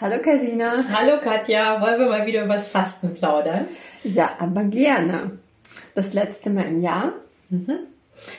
[0.00, 0.84] Hallo Karina.
[0.94, 3.66] Hallo Katja, wollen wir mal wieder übers Fasten plaudern?
[4.04, 5.38] Ja, aber gerne.
[5.96, 7.14] Das letzte Mal im Jahr.
[7.48, 7.80] Mhm.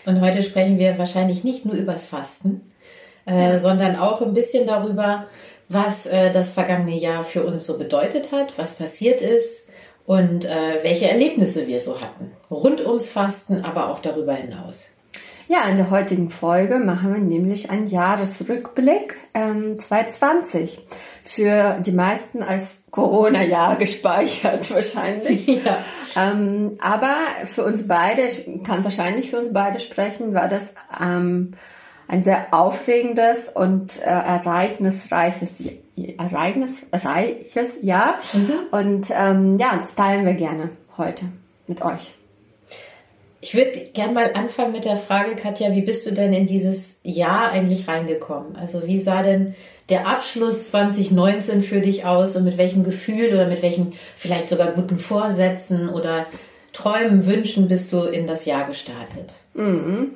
[0.05, 2.61] Und heute sprechen wir wahrscheinlich nicht nur übers Fasten,
[3.25, 5.25] äh, sondern auch ein bisschen darüber,
[5.67, 9.67] was äh, das vergangene Jahr für uns so bedeutet hat, was passiert ist
[10.05, 12.31] und äh, welche Erlebnisse wir so hatten.
[12.49, 14.91] Rund ums Fasten, aber auch darüber hinaus.
[15.51, 20.79] Ja, in der heutigen Folge machen wir nämlich einen Jahresrückblick ähm, 2020.
[21.23, 25.47] Für die meisten als Corona-Jahr gespeichert wahrscheinlich.
[25.47, 25.79] Ja.
[26.15, 31.55] Ähm, aber für uns beide, ich kann wahrscheinlich für uns beide sprechen, war das ähm,
[32.07, 35.63] ein sehr aufregendes und äh, ereignisreiches,
[35.95, 38.19] ereignisreiches Jahr.
[38.33, 38.51] Mhm.
[38.69, 41.25] Und ähm, ja, das teilen wir gerne heute
[41.65, 42.13] mit euch.
[43.41, 46.99] Ich würde gerne mal anfangen mit der Frage, Katja, wie bist du denn in dieses
[47.03, 48.55] Jahr eigentlich reingekommen?
[48.55, 49.55] Also wie sah denn
[49.87, 54.71] der Abschluss 2019 für dich aus und mit welchem Gefühl oder mit welchen vielleicht sogar
[54.73, 56.27] guten Vorsätzen oder
[56.73, 59.33] Träumen, Wünschen bist du in das Jahr gestartet?
[59.53, 60.11] Mhm.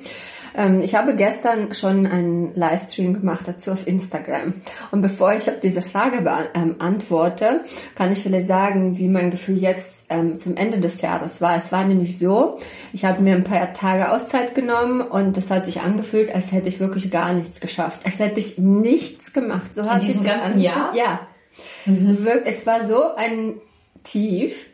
[0.54, 4.54] Ähm, ich habe gestern schon einen Livestream gemacht dazu auf Instagram.
[4.90, 7.60] Und bevor ich auf diese Frage beantworte, ähm,
[7.94, 11.56] kann ich vielleicht sagen, wie mein Gefühl jetzt ähm, zum Ende des Jahres war.
[11.56, 12.58] Es war nämlich so,
[12.92, 16.68] ich habe mir ein paar Tage Auszeit genommen und es hat sich angefühlt, als hätte
[16.68, 18.00] ich wirklich gar nichts geschafft.
[18.04, 19.74] Als hätte ich nichts gemacht.
[19.74, 20.94] So hat In diesem ganzen Jahr?
[20.94, 21.20] Ja.
[21.86, 22.18] Mhm.
[22.44, 23.60] Es war so ein
[24.02, 24.66] Tief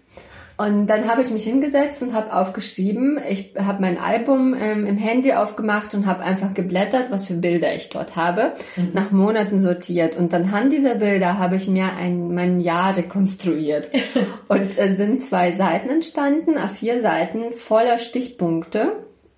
[0.61, 3.19] und dann habe ich mich hingesetzt und habe aufgeschrieben.
[3.31, 7.75] Ich habe mein Album ähm, im Handy aufgemacht und habe einfach geblättert, was für Bilder
[7.75, 8.91] ich dort habe, mhm.
[8.93, 10.17] nach Monaten sortiert.
[10.17, 13.89] Und anhand dieser Bilder habe ich mir ein, mein Jahr rekonstruiert.
[14.49, 18.93] und äh, sind zwei Seiten entstanden, auf vier Seiten voller Stichpunkte.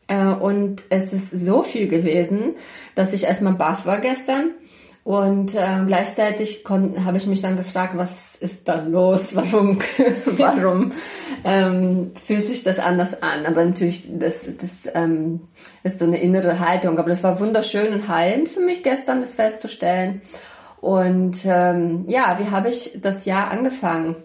[0.09, 2.57] Äh, und es ist so viel gewesen,
[2.97, 4.55] dass ich erstmal baff war gestern
[5.05, 9.31] und äh, gleichzeitig habe ich mich dann gefragt, was ist da los?
[9.35, 9.81] Warum,
[10.27, 10.93] warum
[11.45, 13.45] ähm, fühlt sich das anders an?
[13.47, 15.41] Aber natürlich, das, das ähm,
[15.83, 16.99] ist so eine innere Haltung.
[16.99, 20.23] Aber das war wunderschön und heilend für mich gestern, das festzustellen.
[20.81, 24.17] Und ähm, ja, wie habe ich das Jahr angefangen?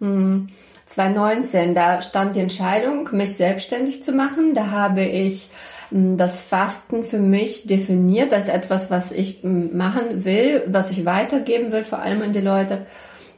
[0.00, 0.48] Hm,
[0.86, 4.54] 2019, da stand die Entscheidung, mich selbstständig zu machen.
[4.54, 5.48] Da habe ich
[5.90, 11.84] das Fasten für mich definiert als etwas, was ich machen will, was ich weitergeben will,
[11.84, 12.86] vor allem an die Leute.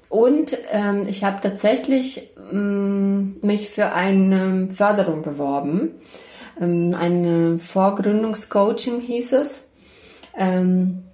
[0.08, 5.90] Und ähm, ich habe tatsächlich ähm, mich für eine Förderung beworben.
[6.58, 9.62] Ähm, ein Vorgründungscoaching hieß es.
[10.36, 11.04] Ähm,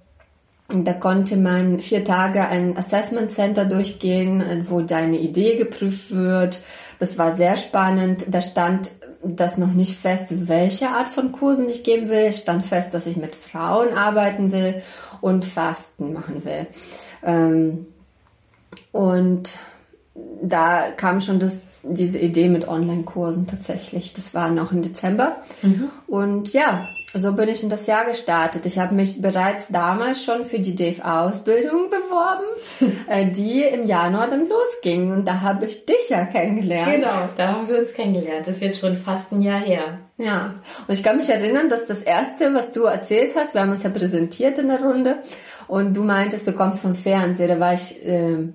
[0.69, 6.63] da konnte man vier Tage ein Assessment Center durchgehen, wo deine Idee geprüft wird.
[6.97, 8.25] Das war sehr spannend.
[8.29, 8.89] Da stand
[9.27, 12.25] das noch nicht fest, welche Art von Kursen ich geben will.
[12.29, 14.81] Es stand fest, dass ich mit Frauen arbeiten will
[15.21, 16.67] und Fasten machen will.
[17.23, 17.87] Ähm,
[18.91, 19.59] und
[20.41, 24.13] da kam schon das, diese Idee mit Online-Kursen tatsächlich.
[24.13, 25.37] Das war noch im Dezember.
[25.61, 25.89] Mhm.
[26.07, 26.87] Und ja,
[27.17, 28.65] so bin ich in das Jahr gestartet.
[28.65, 32.43] Ich habe mich bereits damals schon für die DFA-Ausbildung beworben,
[33.07, 35.11] äh, die im Januar dann losging.
[35.11, 36.91] Und da habe ich dich ja kennengelernt.
[36.91, 38.47] Genau, da haben wir uns kennengelernt.
[38.47, 39.99] Das ist jetzt schon fast ein Jahr her.
[40.17, 40.55] Ja,
[40.87, 43.83] und ich kann mich erinnern, dass das Erste, was du erzählt hast, wir haben uns
[43.83, 45.17] ja präsentiert in der Runde
[45.67, 47.49] und du meintest, du kommst vom Fernsehen.
[47.49, 48.49] Da war ich, äh,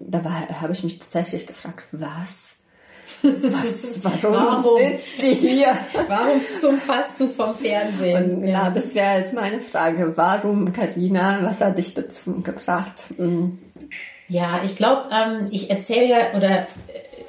[0.00, 2.45] da war, habe ich mich tatsächlich gefragt, was?
[3.22, 5.76] Was, warum, warum sitzt die hier?
[6.08, 8.42] Warum zum Fasten vom Fernsehen?
[8.42, 8.70] Und, ja.
[8.70, 10.12] das wäre jetzt meine Frage.
[10.16, 11.40] Warum, Karina?
[11.42, 12.94] Was hat dich dazu gebracht?
[13.16, 13.58] Mhm.
[14.28, 16.64] Ja, ich glaube, ähm, ich erzähle ja oder äh,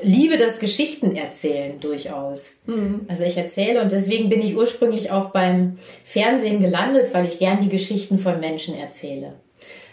[0.01, 2.53] liebe das Geschichten erzählen durchaus.
[2.65, 3.01] Mhm.
[3.07, 7.61] Also ich erzähle und deswegen bin ich ursprünglich auch beim Fernsehen gelandet, weil ich gern
[7.61, 9.33] die Geschichten von Menschen erzähle.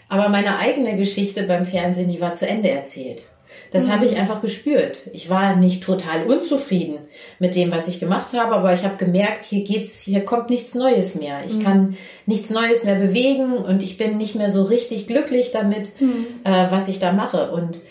[0.09, 3.25] Aber meine eigene Geschichte beim Fernsehen, die war zu Ende erzählt.
[3.71, 3.91] Das mhm.
[3.91, 5.09] habe ich einfach gespürt.
[5.13, 6.99] Ich war nicht total unzufrieden
[7.39, 10.75] mit dem, was ich gemacht habe, aber ich habe gemerkt, hier geht's, hier kommt nichts
[10.75, 11.41] Neues mehr.
[11.45, 11.63] Ich mhm.
[11.63, 16.25] kann nichts Neues mehr bewegen und ich bin nicht mehr so richtig glücklich damit, mhm.
[16.43, 17.51] äh, was ich da mache.
[17.51, 17.81] Und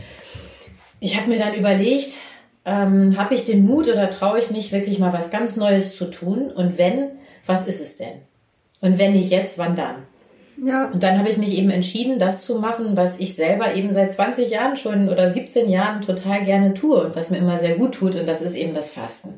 [1.01, 2.15] ich habe mir dann überlegt,
[2.65, 6.07] ähm, habe ich den Mut oder traue ich mich wirklich mal was ganz Neues zu
[6.07, 6.51] tun?
[6.51, 7.11] Und wenn,
[7.47, 8.23] was ist es denn?
[8.81, 9.97] Und wenn nicht jetzt, wann dann?
[10.63, 10.87] Ja.
[10.87, 14.13] Und dann habe ich mich eben entschieden, das zu machen, was ich selber eben seit
[14.13, 17.95] 20 Jahren schon oder 17 Jahren total gerne tue und was mir immer sehr gut
[17.95, 18.15] tut.
[18.15, 19.35] Und das ist eben das Fasten.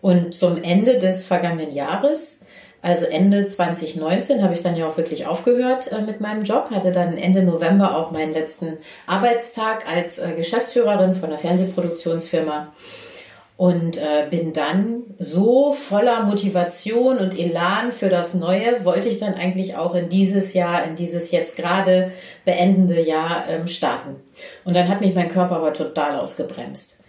[0.00, 2.40] Und zum Ende des vergangenen Jahres,
[2.82, 6.92] also Ende 2019, habe ich dann ja auch wirklich aufgehört äh, mit meinem Job, hatte
[6.92, 8.76] dann Ende November auch meinen letzten
[9.06, 12.72] Arbeitstag als äh, Geschäftsführerin von einer Fernsehproduktionsfirma
[13.56, 19.34] Und äh, bin dann so voller Motivation und Elan für das Neue, wollte ich dann
[19.34, 22.10] eigentlich auch in dieses Jahr, in dieses jetzt gerade
[22.44, 24.16] beendende Jahr ähm, starten.
[24.64, 27.03] Und dann hat mich mein Körper aber total ausgebremst.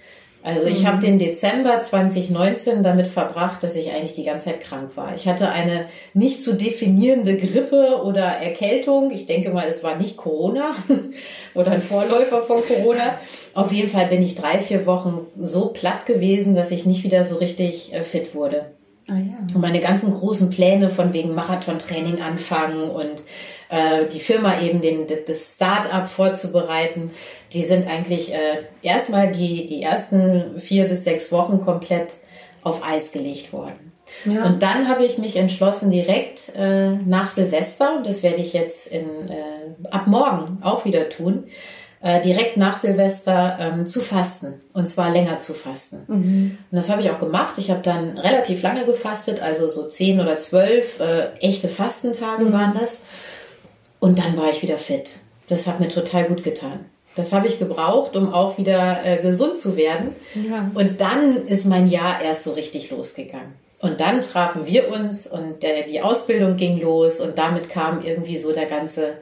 [0.45, 0.87] Also ich mhm.
[0.87, 5.15] habe den Dezember 2019 damit verbracht, dass ich eigentlich die ganze Zeit krank war.
[5.15, 9.09] Ich hatte eine nicht zu definierende Grippe oder Erkältung.
[9.09, 10.75] Ich denke mal, es war nicht Corona
[11.55, 13.17] oder ein Vorläufer von Corona.
[13.55, 17.25] Auf jeden Fall bin ich drei, vier Wochen so platt gewesen, dass ich nicht wieder
[17.25, 18.67] so richtig äh, fit wurde.
[19.09, 19.55] Oh ja.
[19.55, 23.23] Und meine ganzen großen Pläne von wegen Marathontraining anfangen und
[23.69, 27.11] äh, die Firma eben den, das, das Start-up vorzubereiten,
[27.53, 32.15] die sind eigentlich äh, erstmal die, die ersten vier bis sechs Wochen komplett
[32.63, 33.91] auf Eis gelegt worden.
[34.25, 34.45] Ja.
[34.45, 38.87] Und dann habe ich mich entschlossen, direkt äh, nach Silvester, und das werde ich jetzt
[38.87, 41.45] in, äh, ab morgen auch wieder tun,
[42.01, 44.61] äh, direkt nach Silvester ähm, zu fasten.
[44.73, 46.03] Und zwar länger zu fasten.
[46.07, 46.57] Mhm.
[46.69, 47.57] Und das habe ich auch gemacht.
[47.57, 52.53] Ich habe dann relativ lange gefastet, also so zehn oder zwölf äh, echte Fastentage mhm.
[52.53, 53.01] waren das.
[53.99, 55.17] Und dann war ich wieder fit.
[55.47, 56.85] Das hat mir total gut getan.
[57.15, 60.15] Das habe ich gebraucht, um auch wieder äh, gesund zu werden.
[60.33, 60.69] Ja.
[60.73, 63.53] Und dann ist mein Jahr erst so richtig losgegangen.
[63.79, 68.37] Und dann trafen wir uns und der, die Ausbildung ging los und damit kam irgendwie
[68.37, 69.13] so der ganze,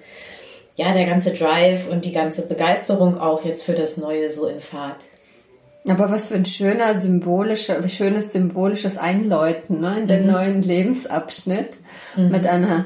[0.76, 4.62] ja, der ganze Drive und die ganze Begeisterung auch jetzt für das Neue so in
[4.62, 5.04] Fahrt.
[5.88, 10.32] Aber was für ein schöner symbolischer, schönes symbolisches Einläuten ne, in den mhm.
[10.32, 11.72] neuen Lebensabschnitt
[12.16, 12.30] mhm.
[12.30, 12.86] mit einer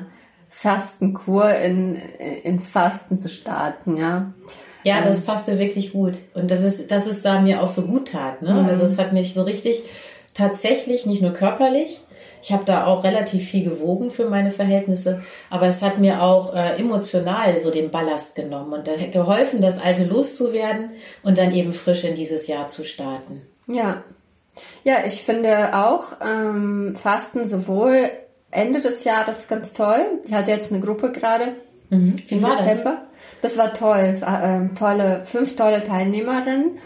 [0.60, 1.98] Fastenkur in,
[2.44, 4.34] ins Fasten zu starten, ja.
[4.84, 6.18] Ja, das passte wirklich gut.
[6.34, 8.42] Und das ist, dass es da mir auch so gut tat.
[8.42, 8.54] Ne?
[8.54, 8.68] Mhm.
[8.68, 9.84] Also es hat mich so richtig
[10.34, 12.00] tatsächlich, nicht nur körperlich,
[12.42, 15.22] ich habe da auch relativ viel gewogen für meine Verhältnisse,
[15.52, 20.06] aber es hat mir auch äh, emotional so den Ballast genommen und geholfen, das Alte
[20.06, 23.44] loszuwerden und dann eben frisch in dieses Jahr zu starten.
[23.68, 24.04] Ja.
[24.84, 28.10] Ja, ich finde auch ähm, Fasten sowohl
[28.58, 30.04] Ende des Jahres ganz toll.
[30.26, 31.56] Ich hatte jetzt eine Gruppe gerade
[31.90, 32.16] mhm.
[32.28, 33.04] im Dezember.
[33.42, 33.54] Das?
[33.54, 33.58] das?
[33.58, 34.18] war toll.
[34.22, 36.78] Äh, tolle, fünf tolle Teilnehmerinnen.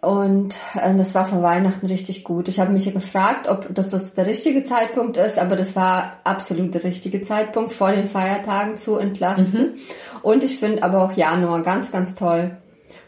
[0.00, 2.48] Und äh, das war vor Weihnachten richtig gut.
[2.48, 6.74] Ich habe mich gefragt, ob das, das der richtige Zeitpunkt ist, aber das war absolut
[6.74, 9.60] der richtige Zeitpunkt, vor den Feiertagen zu entlasten.
[9.60, 9.74] Mhm.
[10.22, 12.56] Und ich finde aber auch Januar ganz, ganz toll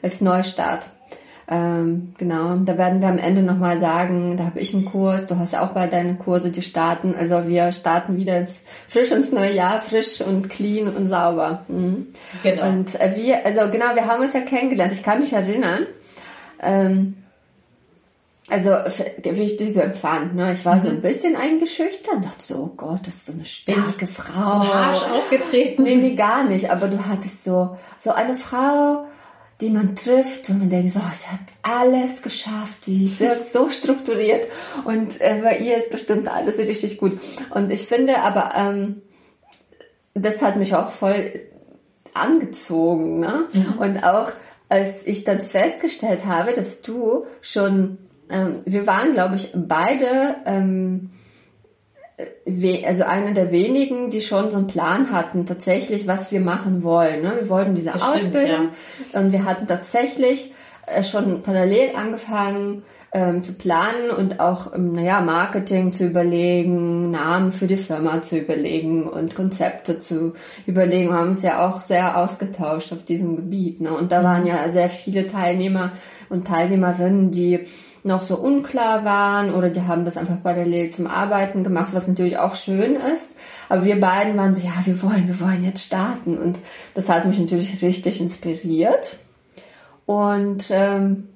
[0.03, 0.91] als Neustart.
[1.51, 5.39] Ähm, genau, da werden wir am Ende nochmal sagen, da habe ich einen Kurs, du
[5.39, 7.15] hast auch bald deine Kurse, die starten.
[7.19, 11.65] Also wir starten wieder ins, frisch ins neue Jahr, frisch und clean und sauber.
[11.69, 12.09] Mhm.
[12.43, 12.69] Genau.
[12.69, 14.93] Und äh, wir, also genau, wir haben uns ja kennengelernt.
[14.93, 15.87] Ich kann mich erinnern,
[16.61, 17.15] ähm,
[18.51, 20.53] also wie ich die so empfand, ne?
[20.53, 20.83] ich war mhm.
[20.83, 24.63] so ein bisschen eingeschüchtert, dachte so, oh Gott, das ist so eine starke Frau.
[24.63, 25.83] So harsch aufgetreten.
[25.83, 29.07] Nee, nee, gar nicht, aber du hattest so, so eine Frau,
[29.61, 33.71] die man trifft und man denkt so, oh, sie hat alles geschafft, sie wirkt so
[33.71, 34.47] strukturiert
[34.85, 37.19] und äh, bei ihr ist bestimmt alles richtig gut.
[37.51, 39.03] Und ich finde aber, ähm,
[40.15, 41.33] das hat mich auch voll
[42.15, 43.21] angezogen.
[43.21, 43.47] Ne?
[43.53, 43.79] Mhm.
[43.79, 44.31] Und auch
[44.69, 51.11] als ich dann festgestellt habe, dass du schon, ähm, wir waren, glaube ich, beide ähm,
[52.85, 57.23] also einer der wenigen, die schon so einen Plan hatten, tatsächlich, was wir machen wollen.
[57.23, 57.33] Ne?
[57.41, 58.73] Wir wollten diese das Ausbildung stimmt,
[59.13, 59.21] ja.
[59.21, 60.53] und wir hatten tatsächlich
[60.87, 62.83] äh, schon parallel angefangen
[63.13, 68.37] ähm, zu planen und auch, ähm, naja, Marketing zu überlegen, Namen für die Firma zu
[68.39, 70.35] überlegen und Konzepte zu
[70.67, 71.09] überlegen.
[71.09, 73.81] Wir haben uns ja auch sehr ausgetauscht auf diesem Gebiet.
[73.81, 73.93] Ne?
[73.93, 74.49] Und da waren mhm.
[74.49, 75.93] ja sehr viele Teilnehmer
[76.29, 77.61] und Teilnehmerinnen, die
[78.09, 82.39] noch so unklar waren oder die haben das einfach parallel zum Arbeiten gemacht, was natürlich
[82.39, 83.29] auch schön ist.
[83.69, 86.37] Aber wir beiden waren so, ja, wir wollen, wir wollen jetzt starten.
[86.37, 86.59] Und
[86.95, 89.19] das hat mich natürlich richtig inspiriert.
[90.07, 91.29] Und ähm,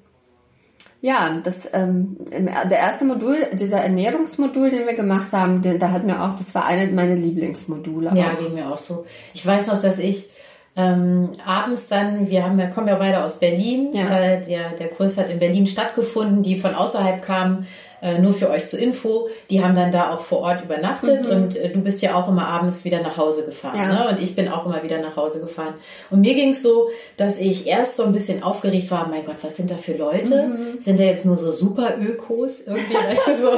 [0.99, 6.05] ja, das ähm, der erste Modul, dieser Ernährungsmodul, den wir gemacht haben, den, da hat
[6.05, 8.11] mir auch, das war eine meiner Lieblingsmodule.
[8.15, 8.39] Ja, auch.
[8.39, 9.05] ging mir auch so.
[9.33, 10.29] Ich weiß noch, dass ich
[10.75, 14.07] ähm, abends dann, wir haben, kommen ja beide aus Berlin, ja.
[14.07, 17.67] äh, der, der Kurs hat in Berlin stattgefunden, die von außerhalb kamen,
[18.03, 21.31] äh, nur für euch zur Info, die haben dann da auch vor Ort übernachtet mhm.
[21.31, 23.77] und äh, du bist ja auch immer abends wieder nach Hause gefahren.
[23.77, 23.93] Ja.
[23.93, 24.09] Ne?
[24.09, 25.75] Und ich bin auch immer wieder nach Hause gefahren.
[26.09, 29.37] Und mir ging es so, dass ich erst so ein bisschen aufgeregt war, mein Gott,
[29.41, 30.47] was sind da für Leute?
[30.47, 30.81] Mhm.
[30.81, 32.61] Sind da jetzt nur so super Ökos?
[32.61, 33.51] Irgendwie, weißt du, so,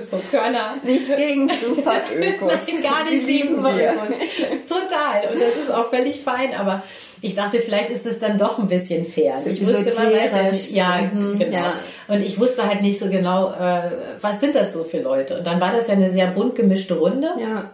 [0.16, 0.76] so Körner.
[0.84, 2.52] Nichts gegen super Ökos.
[2.68, 4.16] Nein, gar nicht gegen super Ökos.
[4.68, 5.32] Total.
[5.32, 6.84] Und das ist auch völlig fein, aber
[7.24, 9.40] ich dachte, vielleicht ist es dann doch ein bisschen fair.
[9.46, 11.56] Ich wusste, man weiß ja, ja, mhm, genau.
[11.56, 11.74] Ja.
[12.08, 13.90] Und ich wusste halt nicht so genau, äh,
[14.20, 15.38] was sind das so für Leute.
[15.38, 17.28] Und dann war das ja eine sehr bunt gemischte Runde.
[17.40, 17.70] Ja.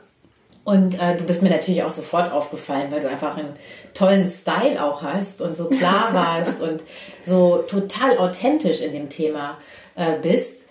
[0.62, 3.54] Und äh, du bist mir natürlich auch sofort aufgefallen, weil du einfach einen
[3.92, 6.82] tollen Style auch hast und so klar warst und
[7.24, 9.58] so total authentisch in dem Thema.
[10.00, 10.66] äh, bist.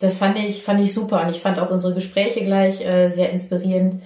[0.00, 3.30] Das fand ich, fand ich super und ich fand auch unsere Gespräche gleich äh, sehr
[3.30, 4.02] inspirierend.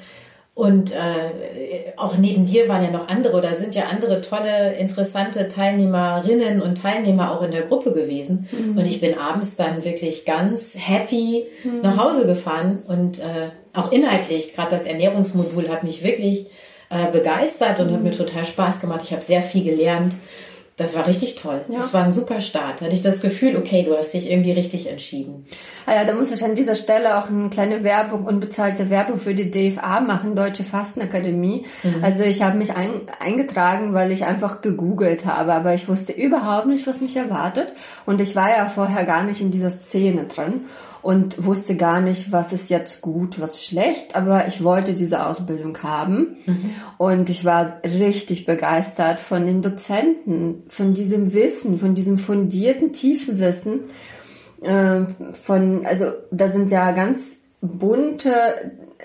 [0.59, 5.47] Und äh, auch neben dir waren ja noch andere oder sind ja andere tolle, interessante
[5.47, 8.49] Teilnehmerinnen und Teilnehmer auch in der Gruppe gewesen.
[8.51, 8.77] Mhm.
[8.77, 11.83] Und ich bin abends dann wirklich ganz happy mhm.
[11.83, 16.49] nach Hause gefahren und äh, auch inhaltlich, gerade das Ernährungsmodul hat mich wirklich
[16.91, 17.95] äh, begeistert und mhm.
[17.95, 19.03] hat mir total Spaß gemacht.
[19.05, 20.17] Ich habe sehr viel gelernt.
[20.79, 21.65] Das war richtig toll.
[21.69, 21.79] Ja.
[21.79, 22.81] Das war ein super Start.
[22.81, 25.45] Da hatte ich das Gefühl, okay, du hast dich irgendwie richtig entschieden.
[25.87, 29.35] Ah ja, da muss ich an dieser Stelle auch eine kleine Werbung, unbezahlte Werbung für
[29.35, 31.67] die DFA machen, Deutsche Fastenakademie.
[31.83, 32.05] Mhm.
[32.05, 36.69] Also ich habe mich ein, eingetragen, weil ich einfach gegoogelt habe, aber ich wusste überhaupt
[36.69, 37.73] nicht, was mich erwartet.
[38.07, 40.67] Und ich war ja vorher gar nicht in dieser Szene drin
[41.09, 45.83] und wusste gar nicht, was ist jetzt gut, was schlecht, aber ich wollte diese Ausbildung
[45.83, 46.71] haben mhm.
[46.99, 53.39] und ich war richtig begeistert von den Dozenten, von diesem Wissen, von diesem fundierten, tiefen
[53.39, 53.85] Wissen,
[54.61, 58.31] äh, von, also da sind ja ganz bunte,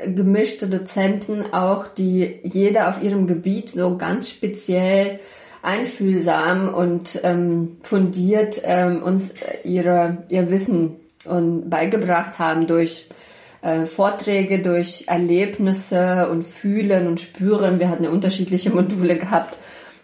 [0.06, 5.22] gemischte Dozenten auch, die jeder auf ihrem Gebiet so ganz speziell
[5.62, 9.30] einfühlsam und ähm, fundiert ähm, uns
[9.64, 13.08] ihre, ihr Wissen und beigebracht haben durch
[13.62, 17.80] äh, Vorträge, durch Erlebnisse und Fühlen und Spüren.
[17.80, 19.58] Wir hatten unterschiedliche Module gehabt.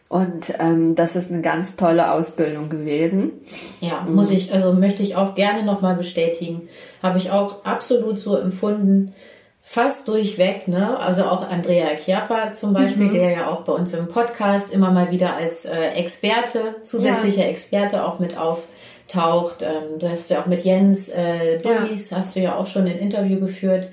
[0.08, 3.32] Und ähm, das ist eine ganz tolle Ausbildung gewesen.
[3.80, 4.16] Ja, mhm.
[4.16, 6.68] muss ich, also möchte ich auch gerne nochmal bestätigen.
[7.04, 9.14] Habe ich auch absolut so empfunden,
[9.62, 10.98] fast durchweg, ne?
[10.98, 13.14] Also auch Andrea Chiappa zum Beispiel, mhm.
[13.14, 17.50] der ja auch bei uns im Podcast immer mal wieder als äh, Experte, zusätzlicher ja.
[17.50, 18.64] Experte auch mit auf
[19.10, 19.62] taucht.
[19.62, 22.18] Ähm, du hast ja auch mit Jens äh, Dullis, ja.
[22.18, 23.89] hast du ja auch schon ein Interview geführt.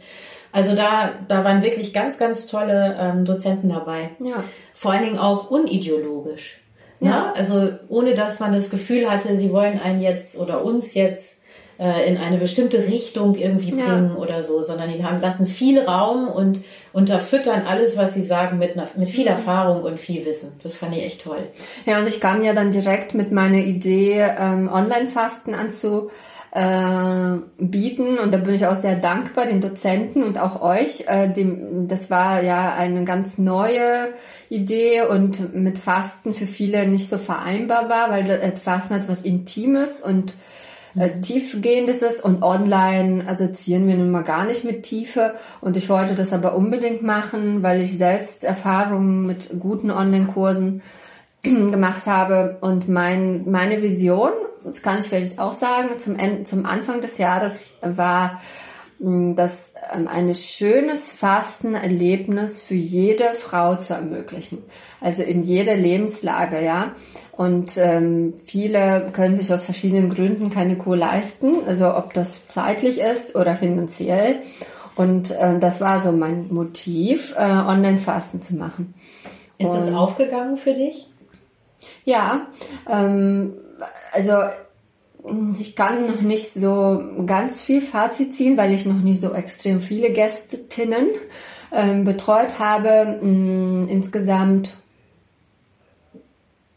[0.52, 4.11] Also da, da waren wirklich ganz, ganz tolle ähm, Dozenten dabei.
[4.20, 4.44] Ja.
[4.75, 6.61] Vor allen Dingen auch unideologisch.
[7.00, 7.11] Ne?
[7.11, 7.32] Ja.
[7.37, 11.42] Also ohne dass man das Gefühl hatte, sie wollen einen jetzt oder uns jetzt
[11.78, 14.16] äh, in eine bestimmte Richtung irgendwie bringen ja.
[14.16, 16.61] oder so, sondern die haben lassen viel Raum und
[16.96, 20.58] unterfüttern alles, was sie sagen, mit, einer, mit viel Erfahrung und viel Wissen.
[20.62, 21.46] Das fand ich echt toll.
[21.84, 26.10] Ja, und ich kam ja dann direkt mit meiner Idee, ähm, Online-Fasten anzu
[26.52, 31.04] äh, bieten und da bin ich auch sehr dankbar den Dozenten und auch euch.
[31.06, 34.14] Äh, dem, das war ja eine ganz neue
[34.48, 39.20] Idee und mit Fasten für viele nicht so vereinbar war, weil das Fasten hat was
[39.20, 40.32] Intimes und
[40.98, 41.22] äh, mhm.
[41.22, 46.14] tiefgehendes ist und online assoziieren wir nun mal gar nicht mit Tiefe und ich wollte
[46.14, 50.82] das aber unbedingt machen, weil ich selbst Erfahrungen mit guten Online-Kursen
[51.42, 54.30] gemacht habe und mein, meine Vision,
[54.64, 58.40] das kann ich vielleicht auch sagen, zum, Ende, zum Anfang des Jahres war
[58.98, 64.62] das ähm, ein schönes Fastenerlebnis für jede Frau zu ermöglichen.
[65.00, 66.92] Also in jeder Lebenslage, ja.
[67.36, 72.98] Und ähm, viele können sich aus verschiedenen Gründen keine Kur leisten, also ob das zeitlich
[72.98, 74.36] ist oder finanziell.
[74.94, 78.94] Und äh, das war so mein Motiv, äh, Online-Fasten zu machen.
[79.58, 81.08] Ist es aufgegangen für dich?
[82.04, 82.46] Ja,
[82.90, 83.54] ähm,
[84.12, 84.32] also
[85.58, 89.80] ich kann noch nicht so ganz viel Fazit ziehen, weil ich noch nicht so extrem
[89.80, 91.08] viele Gästinnen
[91.72, 93.18] ähm, betreut habe.
[93.20, 94.76] Mh, insgesamt,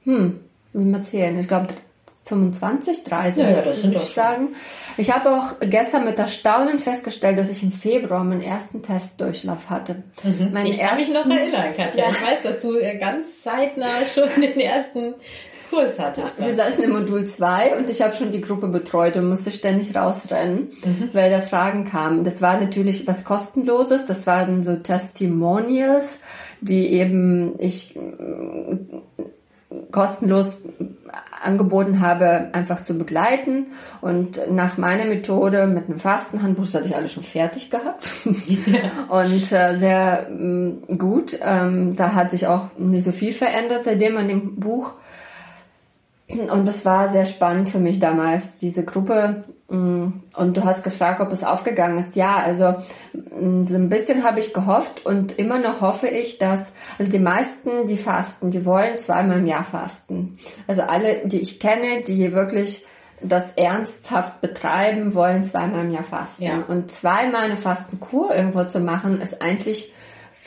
[0.03, 0.39] hm,
[0.85, 1.67] mal zählen, ich glaube
[2.29, 4.49] 25, 30, ja, ja, das sind doch ich sagen.
[4.97, 10.03] Ich habe auch gestern mit Erstaunen festgestellt, dass ich im Februar meinen ersten Testdurchlauf hatte.
[10.23, 10.55] Mhm.
[10.65, 12.05] ich kann mich noch erinnern, Katja.
[12.05, 12.11] Ja.
[12.11, 15.15] Ich weiß, dass du ganz zeitnah schon den ersten
[15.71, 16.39] Kurs hattest.
[16.39, 19.51] Ja, wir saßen im Modul 2 und ich habe schon die Gruppe betreut und musste
[19.51, 21.09] ständig rausrennen, mhm.
[21.13, 22.23] weil da Fragen kamen.
[22.23, 26.19] Das war natürlich was kostenloses, das waren so Testimonials,
[26.61, 27.95] die eben ich
[29.91, 30.57] kostenlos
[31.41, 33.67] angeboten habe, einfach zu begleiten.
[34.01, 38.11] Und nach meiner Methode mit einem Fastenhandbuch, das hatte ich alles schon fertig gehabt.
[39.09, 41.37] und äh, sehr mh, gut.
[41.41, 44.93] Ähm, da hat sich auch nicht so viel verändert seitdem an dem Buch.
[46.29, 49.43] Und das war sehr spannend für mich damals, diese Gruppe.
[49.69, 52.15] Mm, und du hast gefragt, ob es aufgegangen ist.
[52.15, 52.75] Ja, also
[53.13, 57.19] mm, so ein bisschen habe ich gehofft und immer noch hoffe ich, dass, also die
[57.19, 60.37] meisten, die fasten, die wollen zweimal im Jahr fasten.
[60.67, 62.85] Also alle, die ich kenne, die wirklich
[63.21, 66.43] das ernsthaft betreiben, wollen zweimal im Jahr fasten.
[66.43, 66.63] Ja.
[66.67, 69.93] Und zweimal eine Fastenkur irgendwo zu machen, ist eigentlich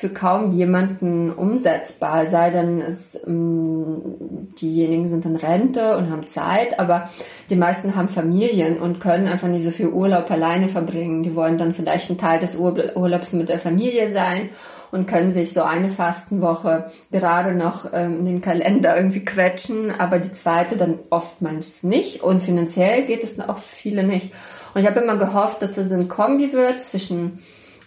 [0.03, 6.81] für kaum jemanden umsetzbar, sei denn es, ähm, diejenigen sind in Rente und haben Zeit,
[6.81, 7.09] aber
[7.51, 11.23] die meisten haben Familien und können einfach nicht so viel Urlaub alleine verbringen.
[11.23, 14.51] Die wollen dann vielleicht einen Teil des Ur Urlaubs mit der Familie sein
[14.91, 20.19] und können sich so eine Fastenwoche gerade noch ähm, in den Kalender irgendwie quetschen, aber
[20.19, 24.33] die zweite dann oftmals nicht und finanziell geht es auch viele nicht.
[24.75, 27.39] Und ich habe immer gehofft, dass es ein Kombi wird zwischen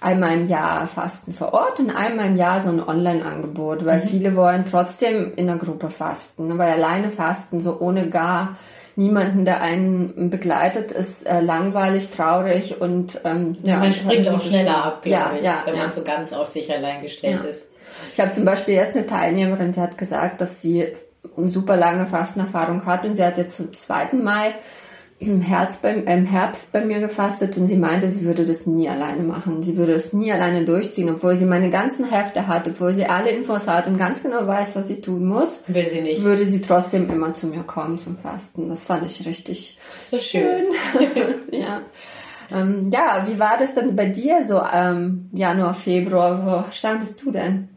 [0.02, 4.08] einmal im Jahr Fasten vor Ort und einmal im Jahr so ein Online-Angebot, weil mhm.
[4.08, 8.58] viele wollen trotzdem in der Gruppe fasten, weil alleine fasten so ohne gar
[8.96, 14.86] niemanden, der einen begleitet, ist äh, langweilig, traurig und ähm, ja, man springt auch schneller
[14.86, 17.68] ab, glaube ja, ich, ja, wenn man so ganz auf sich allein gestellt ist.
[18.14, 20.88] Ich habe zum Beispiel jetzt eine Teilnehmerin, die hat gesagt, dass sie
[21.36, 24.54] eine super lange Fastenerfahrung hat und sie hat jetzt zum zweiten Mal
[25.18, 28.90] im Herbst, bei, im Herbst bei mir gefastet und sie meinte, sie würde das nie
[28.90, 29.64] alleine machen.
[29.64, 33.30] Sie würde das nie alleine durchziehen, obwohl sie meine ganzen Hefte hat, obwohl sie alle
[33.30, 35.62] Infos hat und ganz genau weiß, was sie tun muss.
[35.68, 36.22] Will sie nicht.
[36.24, 38.68] Würde sie trotzdem immer zu mir kommen zum Fasten.
[38.68, 40.66] Das fand ich richtig so schön.
[40.92, 41.36] schön.
[41.52, 41.82] ja.
[42.52, 46.46] Ähm, ja, wie war das denn bei dir so ähm, Januar, Februar?
[46.46, 47.70] Wo standest du denn?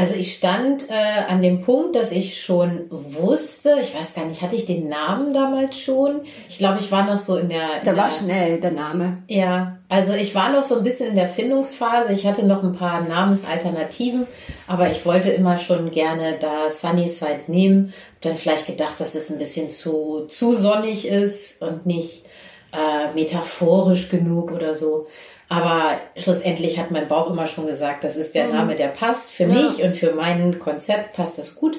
[0.00, 0.92] Also ich stand äh,
[1.28, 5.34] an dem Punkt, dass ich schon wusste, ich weiß gar nicht, hatte ich den Namen
[5.34, 6.22] damals schon?
[6.48, 7.66] Ich glaube, ich war noch so in der...
[7.84, 9.18] Da in war der, schnell der Name.
[9.28, 12.14] Ja, also ich war noch so ein bisschen in der Findungsphase.
[12.14, 14.26] Ich hatte noch ein paar Namensalternativen,
[14.66, 17.92] aber ich wollte immer schon gerne da Sunnyside nehmen.
[18.14, 22.24] Hab dann vielleicht gedacht, dass es ein bisschen zu, zu sonnig ist und nicht
[22.72, 25.08] äh, metaphorisch genug oder so.
[25.50, 28.52] Aber schlussendlich hat mein Bauch immer schon gesagt, das ist der mhm.
[28.52, 29.32] Name, der passt.
[29.32, 29.48] Für ja.
[29.48, 31.76] mich und für mein Konzept passt das gut.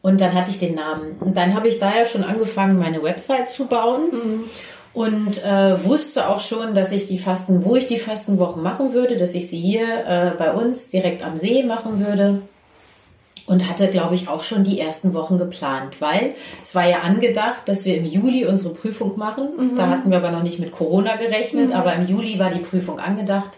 [0.00, 1.18] Und dann hatte ich den Namen.
[1.20, 4.00] Und dann habe ich da ja schon angefangen, meine Website zu bauen.
[4.10, 4.44] Mhm.
[4.94, 9.16] Und äh, wusste auch schon, dass ich die Fasten, wo ich die Fastenwochen machen würde,
[9.16, 12.40] dass ich sie hier äh, bei uns direkt am See machen würde
[13.46, 17.68] und hatte, glaube ich, auch schon die ersten Wochen geplant, weil es war ja angedacht,
[17.68, 19.48] dass wir im Juli unsere Prüfung machen.
[19.56, 19.76] Mhm.
[19.76, 21.76] Da hatten wir aber noch nicht mit Corona gerechnet, mhm.
[21.76, 23.50] aber im Juli war die Prüfung angedacht.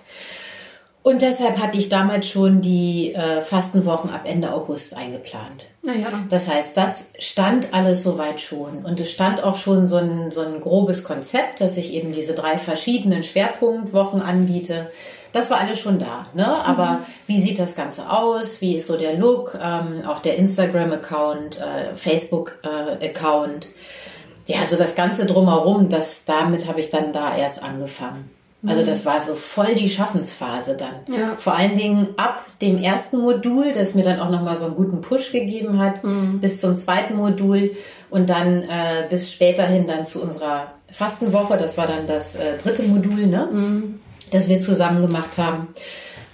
[1.06, 5.66] Und deshalb hatte ich damals schon die äh, Fastenwochen ab Ende August eingeplant.
[5.82, 6.08] Naja.
[6.30, 8.84] Das heißt, das stand alles soweit schon.
[8.84, 12.34] Und es stand auch schon so ein, so ein grobes Konzept, dass ich eben diese
[12.34, 14.90] drei verschiedenen Schwerpunktwochen anbiete
[15.32, 16.26] das war alles schon da.
[16.34, 16.46] Ne?
[16.46, 17.06] Aber mhm.
[17.26, 18.60] wie sieht das Ganze aus?
[18.60, 19.58] Wie ist so der Look?
[19.62, 23.66] Ähm, auch der Instagram-Account, äh, Facebook-Account.
[23.66, 28.30] Äh, ja, also das Ganze drumherum, das, damit habe ich dann da erst angefangen.
[28.66, 28.86] Also mhm.
[28.86, 31.14] das war so voll die Schaffensphase dann.
[31.14, 31.34] Ja.
[31.36, 35.00] Vor allen Dingen ab dem ersten Modul, das mir dann auch nochmal so einen guten
[35.00, 36.40] Push gegeben hat, mhm.
[36.40, 37.72] bis zum zweiten Modul
[38.10, 41.58] und dann äh, bis späterhin dann zu unserer Fastenwoche.
[41.58, 43.48] Das war dann das äh, dritte Modul, ne?
[43.52, 45.68] Mhm das wir zusammen gemacht haben.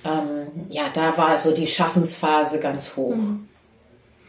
[0.04, 3.14] Ähm, ja, da war so die Schaffensphase ganz hoch.
[3.14, 3.48] Mhm.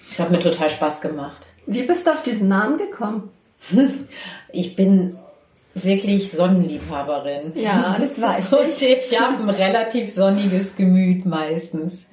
[0.10, 1.48] Das hat mir total Spaß gemacht.
[1.66, 3.30] Wie bist du auf diesen Namen gekommen?
[4.56, 5.16] Ich bin
[5.74, 7.54] wirklich Sonnenliebhaberin.
[7.56, 8.52] Ja, das weiß ich.
[8.60, 12.06] Und ich habe ein relativ sonniges Gemüt meistens.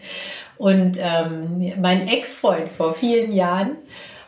[0.57, 3.73] Und ähm, mein Ex-Freund vor vielen Jahren,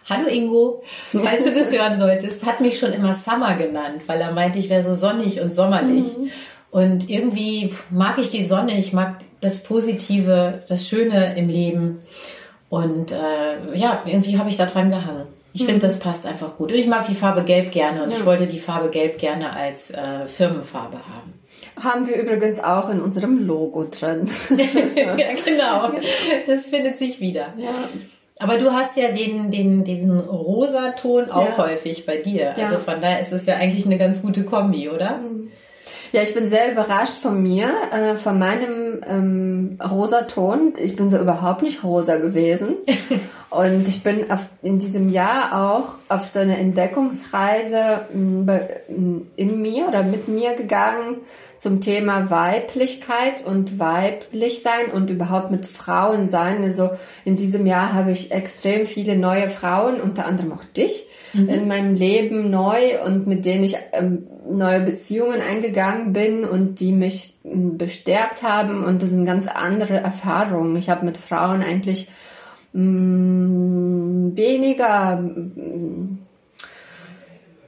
[0.08, 4.32] hallo Ingo, falls du das hören solltest, hat mich schon immer Summer genannt, weil er
[4.32, 6.16] meinte, ich wäre so sonnig und sommerlich.
[6.18, 6.30] Mhm.
[6.72, 12.00] Und irgendwie mag ich die Sonne, ich mag das Positive, das Schöne im Leben.
[12.70, 15.26] Und äh, ja, irgendwie habe ich da dran gehangen.
[15.52, 15.66] Ich mhm.
[15.66, 16.72] finde, das passt einfach gut.
[16.72, 18.16] Und ich mag die Farbe Gelb gerne und ja.
[18.16, 21.34] ich wollte die Farbe Gelb gerne als äh, Firmenfarbe haben.
[21.78, 24.30] Haben wir übrigens auch in unserem Logo drin.
[24.96, 25.90] ja, genau.
[26.46, 27.52] Das findet sich wieder.
[27.58, 27.68] Ja.
[28.38, 31.58] Aber du hast ja den, den, diesen Rosaton auch ja.
[31.58, 32.56] häufig bei dir.
[32.56, 35.18] Also von daher ist es ja eigentlich eine ganz gute Kombi, oder?
[35.18, 35.50] Mhm.
[36.12, 40.74] Ja, ich bin sehr überrascht von mir, äh, von meinem ähm, rosa Ton.
[40.76, 42.76] Ich bin so überhaupt nicht rosa gewesen.
[43.48, 48.50] Und ich bin auf, in diesem Jahr auch auf so eine Entdeckungsreise mm,
[48.88, 51.16] mm, in mir oder mit mir gegangen
[51.58, 56.62] zum Thema Weiblichkeit und weiblich sein und überhaupt mit Frauen sein.
[56.64, 56.90] Also
[57.24, 61.48] in diesem Jahr habe ich extrem viele neue Frauen, unter anderem auch dich, mhm.
[61.48, 66.92] in meinem Leben neu und mit denen ich ähm, neue Beziehungen eingegangen bin und die
[66.92, 70.76] mich ähm, bestärkt haben und das sind ganz andere Erfahrungen.
[70.76, 72.08] Ich habe mit Frauen eigentlich
[72.72, 76.18] mh, mm, weniger mh,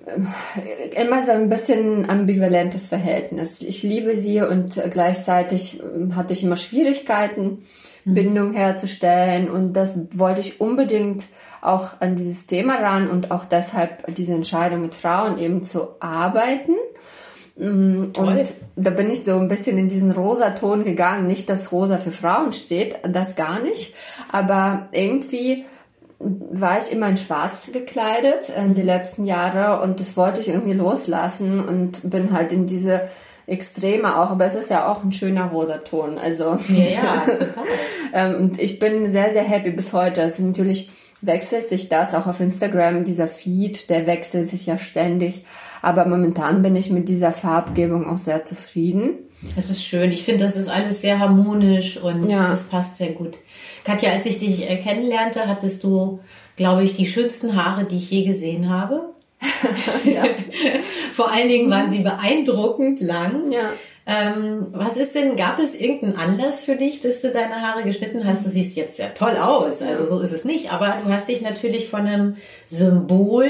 [0.07, 3.62] äh, immer so ein bisschen ambivalentes Verhältnis.
[3.62, 5.81] Ich liebe sie und gleichzeitig
[6.14, 7.62] hatte ich immer Schwierigkeiten,
[8.05, 8.14] mhm.
[8.14, 11.25] Bindung herzustellen und das wollte ich unbedingt
[11.61, 16.75] auch an dieses Thema ran und auch deshalb diese Entscheidung mit Frauen eben zu arbeiten.
[17.57, 18.29] Mm, Toll.
[18.29, 21.27] Und da bin ich so ein bisschen in diesen rosa Ton gegangen.
[21.27, 23.95] Nicht, dass rosa für Frauen steht, das gar nicht.
[24.31, 25.64] Aber irgendwie
[26.19, 30.73] war ich immer in schwarz gekleidet äh, die letzten Jahre und das wollte ich irgendwie
[30.73, 33.09] loslassen und bin halt in diese
[33.47, 36.19] extremer auch, aber es ist ja auch ein schöner rosa Ton.
[36.19, 37.65] Also ja, ja total.
[38.13, 40.23] ähm, und ich bin sehr, sehr happy bis heute.
[40.23, 40.91] Es ist natürlich
[41.27, 45.45] wechselt sich das auch auf Instagram, dieser Feed, der wechselt sich ja ständig.
[45.83, 49.19] Aber momentan bin ich mit dieser Farbgebung auch sehr zufrieden.
[49.57, 50.13] Es ist schön.
[50.13, 52.49] Ich finde, das ist alles sehr harmonisch und ja.
[52.49, 53.39] das passt sehr gut.
[53.85, 56.21] Katja, als ich dich äh, kennenlernte, hattest du,
[56.57, 59.13] glaube ich, die schönsten Haare, die ich je gesehen habe.
[61.12, 63.53] Vor allen Dingen waren sie beeindruckend lang.
[63.53, 63.73] Ja.
[64.07, 68.27] Ähm, was ist denn, gab es irgendeinen Anlass für dich, dass du deine Haare geschnitten
[68.27, 68.44] hast?
[68.44, 71.40] Du siehst jetzt sehr toll aus, also so ist es nicht, aber du hast dich
[71.40, 73.49] natürlich von einem Symbol,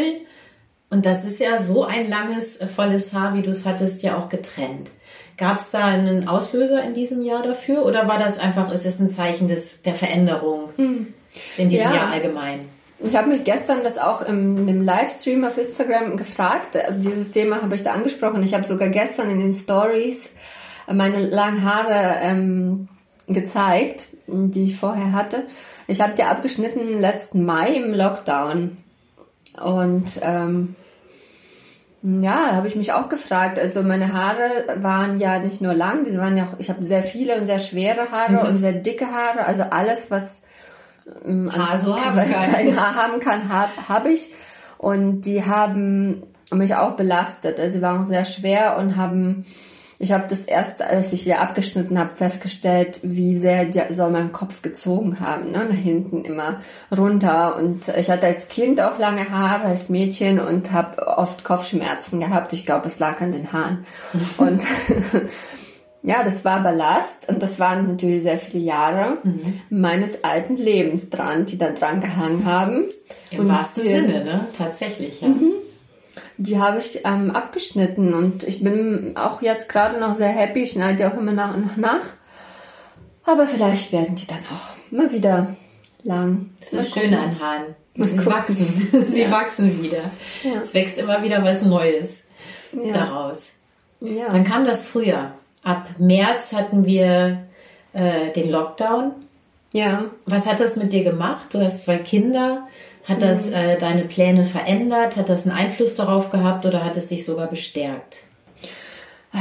[0.95, 4.29] und das ist ja so ein langes, volles Haar, wie du es hattest, ja auch
[4.29, 4.93] getrennt.
[5.37, 9.01] Gab es da einen Auslöser in diesem Jahr dafür oder war das einfach, ist es
[9.01, 11.13] ein Zeichen des, der Veränderung hm.
[11.57, 11.97] in diesem ja.
[11.97, 12.61] Jahr allgemein?
[13.07, 16.79] Ich habe mich gestern das auch im, im Livestream auf Instagram gefragt.
[16.99, 18.43] Dieses Thema habe ich da angesprochen.
[18.43, 20.19] Ich habe sogar gestern in den Stories
[20.91, 22.89] meine langen Haare ähm,
[23.27, 25.45] gezeigt, die ich vorher hatte.
[25.87, 28.77] Ich habe die abgeschnitten letzten Mai im Lockdown.
[29.63, 30.75] Und ähm,
[32.03, 33.59] ja, habe ich mich auch gefragt.
[33.59, 37.03] Also meine Haare waren ja nicht nur lang, die waren ja auch, ich habe sehr
[37.03, 38.49] viele und sehr schwere Haare mhm.
[38.49, 39.45] und sehr dicke Haare.
[39.47, 40.41] Also alles, was
[41.07, 42.51] Haar so haben kann.
[42.51, 44.31] kein Haar haben kann, habe hab ich.
[44.79, 47.59] Und die haben mich auch belastet.
[47.59, 49.45] Also sie waren auch sehr schwer und haben
[49.99, 54.33] ich habe das erst, als ich hier abgeschnitten habe, festgestellt, wie sehr die so meinen
[54.33, 55.67] Kopf gezogen haben, ne?
[55.67, 56.61] nach hinten immer
[56.95, 57.57] runter.
[57.57, 62.53] Und ich hatte als Kind auch lange Haare, als Mädchen und habe oft Kopfschmerzen gehabt.
[62.53, 63.87] Ich glaube, es lag an den Haaren.
[64.37, 64.65] und
[66.05, 69.61] ja, das war Ballast und das waren natürlich sehr viele Jahre mhm.
[69.71, 72.85] meines alten Lebens dran, die da dran gehangen haben.
[73.31, 74.47] Im wahrsten Sinne, ne?
[74.57, 75.29] Tatsächlich, ja.
[75.29, 75.55] Mhm
[76.37, 80.63] die habe ich ähm, abgeschnitten und ich bin auch jetzt gerade noch sehr happy.
[80.63, 82.05] Ich schneide die auch immer nach und nach.
[83.25, 85.55] Aber vielleicht werden die dann auch mal wieder
[86.03, 86.51] lang.
[86.61, 87.75] Das ist das Schöne an Haaren.
[87.97, 89.07] Sie wachsen.
[89.09, 89.31] Sie ja.
[89.31, 90.03] wachsen wieder.
[90.43, 90.61] Ja.
[90.61, 92.25] Es wächst immer wieder was Neues
[92.73, 92.93] ja.
[92.93, 93.53] daraus.
[94.01, 94.29] Ja.
[94.29, 95.33] Dann kam das früher.
[95.65, 97.39] Ab März hatten wir
[97.95, 99.13] äh, den Lockdown.
[99.73, 100.05] Ja.
[100.27, 101.49] Was hat das mit dir gemacht?
[101.51, 102.69] Du hast zwei Kinder.
[103.05, 103.55] Hat das mhm.
[103.55, 105.17] äh, deine Pläne verändert?
[105.17, 108.25] Hat das einen Einfluss darauf gehabt oder hat es dich sogar bestärkt?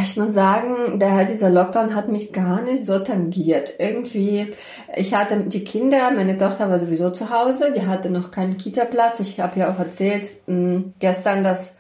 [0.02, 3.74] Ich muss sagen, der, dieser Lockdown hat mich gar nicht so tangiert.
[3.78, 4.52] Irgendwie,
[4.96, 9.20] ich hatte die Kinder, meine Tochter war sowieso zu Hause, die hatte noch keinen Kita-Platz.
[9.20, 11.76] Ich habe ja auch erzählt mh, hm, gestern, dass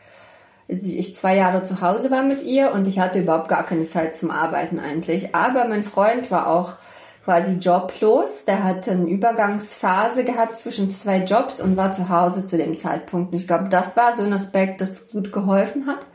[0.67, 4.15] ich zwei Jahre zu Hause war mit ihr und ich hatte überhaupt gar keine Zeit
[4.15, 5.35] zum Arbeiten eigentlich.
[5.35, 6.73] Aber mein Freund war auch
[7.25, 8.45] quasi joblos.
[8.45, 13.33] Der hatte eine Übergangsphase gehabt zwischen zwei Jobs und war zu Hause zu dem Zeitpunkt.
[13.33, 16.05] Und ich glaube, das war so ein Aspekt, das gut geholfen hat.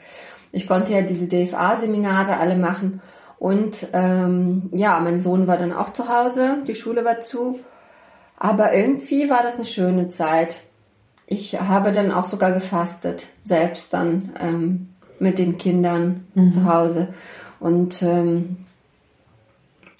[0.51, 3.03] Ich konnte ja diese DFA-Seminare alle machen.
[3.39, 7.61] Und ähm, ja, mein Sohn war dann auch zu Hause, die Schule war zu.
[8.37, 10.63] Aber irgendwie war das eine schöne Zeit.
[11.31, 14.89] Ich habe dann auch sogar gefastet, selbst dann ähm,
[15.19, 16.51] mit den Kindern mhm.
[16.51, 17.09] zu Hause.
[17.61, 18.65] Und ähm,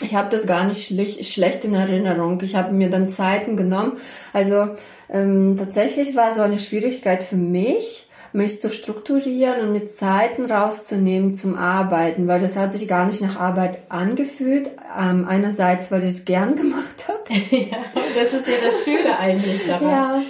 [0.03, 2.41] ich habe das gar nicht schlecht, schlecht in Erinnerung.
[2.43, 3.99] Ich habe mir dann Zeiten genommen.
[4.33, 4.69] Also
[5.11, 11.35] ähm, tatsächlich war so eine Schwierigkeit für mich, mich zu strukturieren und mir Zeiten rauszunehmen
[11.35, 14.71] zum Arbeiten, weil das hat sich gar nicht nach Arbeit angefühlt.
[14.99, 17.19] Ähm, einerseits, weil ich es gern gemacht habe.
[17.51, 17.79] ja,
[18.19, 19.91] das ist ja das Schöne eigentlich daran.
[19.91, 20.23] Ja.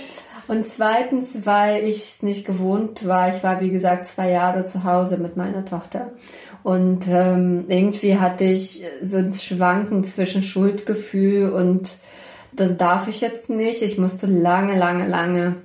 [0.49, 3.35] Und zweitens, weil ich es nicht gewohnt war.
[3.35, 6.13] Ich war, wie gesagt, zwei Jahre zu Hause mit meiner Tochter.
[6.63, 11.97] Und ähm, irgendwie hatte ich so ein Schwanken zwischen Schuldgefühl und
[12.53, 13.83] das darf ich jetzt nicht.
[13.83, 15.57] Ich musste lange, lange, lange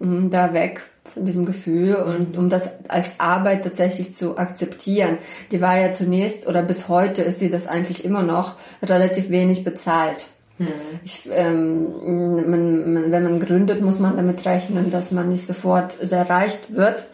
[0.00, 5.18] mh, da weg von diesem Gefühl und um das als Arbeit tatsächlich zu akzeptieren.
[5.52, 9.64] Die war ja zunächst oder bis heute ist sie das eigentlich immer noch relativ wenig
[9.64, 10.26] bezahlt.
[10.58, 10.68] Hm.
[11.02, 15.96] Ich, ähm, man, man, wenn man gründet, muss man damit rechnen, dass man nicht sofort
[16.00, 17.06] sehr reich wird.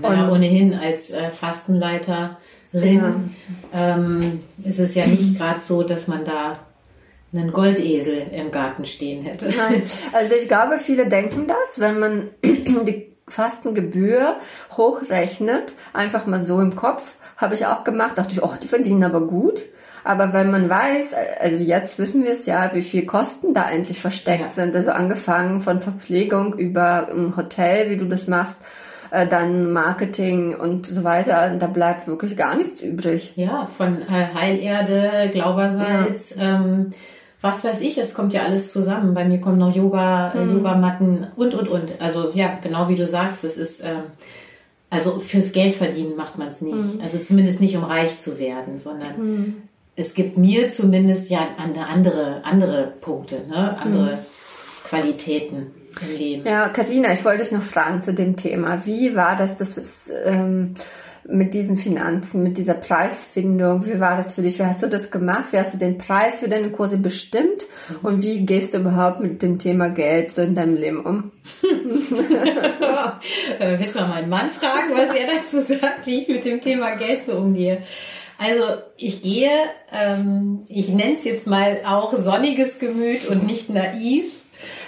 [0.00, 2.38] Und ja, ohnehin als äh, Fastenleiter
[2.72, 3.14] ja.
[3.74, 6.58] ähm, ist es ja nicht gerade so, dass man da
[7.32, 9.50] einen Goldesel im Garten stehen hätte.
[9.56, 9.82] Nein.
[10.12, 14.36] Also ich glaube, viele denken das, wenn man die Fastengebühr
[14.76, 19.04] hochrechnet, einfach mal so im Kopf, habe ich auch gemacht, dachte ich, oh, die verdienen
[19.04, 19.64] aber gut.
[20.06, 24.00] Aber wenn man weiß, also jetzt wissen wir es ja, wie viel Kosten da eigentlich
[24.00, 24.52] versteckt ja.
[24.52, 24.76] sind.
[24.76, 28.54] Also angefangen von Verpflegung über ein Hotel, wie du das machst,
[29.10, 31.56] äh, dann Marketing und so weiter.
[31.58, 33.32] Da bleibt wirklich gar nichts übrig.
[33.34, 36.54] Ja, von äh, Heilerde, Glaubersalz, ja.
[36.54, 36.90] ähm,
[37.40, 39.12] was weiß ich, es kommt ja alles zusammen.
[39.12, 40.58] Bei mir kommen noch Yoga, mhm.
[40.58, 42.00] Yogamatten und, und, und.
[42.00, 43.82] Also ja, genau wie du sagst, es ist...
[43.82, 44.04] Ähm,
[44.88, 46.76] also fürs Geld verdienen macht man es nicht.
[46.76, 47.00] Mhm.
[47.02, 49.62] Also zumindest nicht, um reich zu werden, sondern mhm.
[49.96, 53.76] Es gibt mir zumindest ja andere, andere Punkte, ne?
[53.78, 54.88] andere mhm.
[54.88, 56.46] Qualitäten im Leben.
[56.46, 58.84] Ja, Katrina, ich wollte dich noch fragen zu dem Thema.
[58.84, 60.74] Wie war das, das ist, ähm,
[61.28, 63.86] mit diesen Finanzen, mit dieser Preisfindung?
[63.86, 64.58] Wie war das für dich?
[64.58, 65.52] Wie hast du das gemacht?
[65.52, 67.66] Wie hast du den Preis für deine Kurse bestimmt?
[68.02, 71.32] Und wie gehst du überhaupt mit dem Thema Geld so in deinem Leben um?
[73.58, 76.60] Äh, willst du mal meinen Mann fragen, was er dazu sagt, wie ich mit dem
[76.60, 77.82] Thema Geld so umgehe?
[78.38, 78.62] Also
[78.96, 79.50] ich gehe,
[79.92, 84.44] ähm, ich nenne es jetzt mal auch sonniges Gemüt und nicht naiv,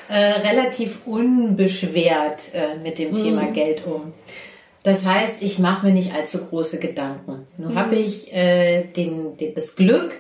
[0.08, 3.52] äh, relativ unbeschwert äh, mit dem Thema mhm.
[3.54, 4.12] Geld um.
[4.82, 7.46] Das heißt, ich mache mir nicht allzu große Gedanken.
[7.56, 7.78] Nun mhm.
[7.78, 10.14] habe ich äh, den, den, das Glück,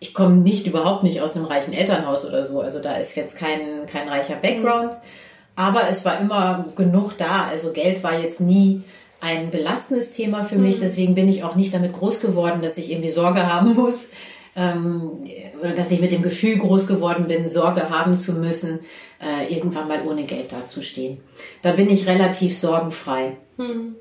[0.00, 2.60] ich komme nicht überhaupt nicht aus einem reichen Elternhaus oder so.
[2.60, 4.92] Also da ist jetzt kein, kein reicher Background.
[4.92, 4.98] Mhm.
[5.54, 7.46] Aber es war immer genug da.
[7.48, 8.82] Also Geld war jetzt nie
[9.22, 10.76] ein belastendes Thema für mich.
[10.76, 10.80] Mhm.
[10.80, 14.08] Deswegen bin ich auch nicht damit groß geworden, dass ich irgendwie Sorge haben muss.
[14.54, 15.12] Ähm,
[15.60, 18.80] oder dass ich mit dem Gefühl groß geworden bin, Sorge haben zu müssen,
[19.18, 21.20] äh, irgendwann mal ohne Geld dazustehen.
[21.62, 23.38] Da bin ich relativ sorgenfrei.
[23.56, 23.94] Mhm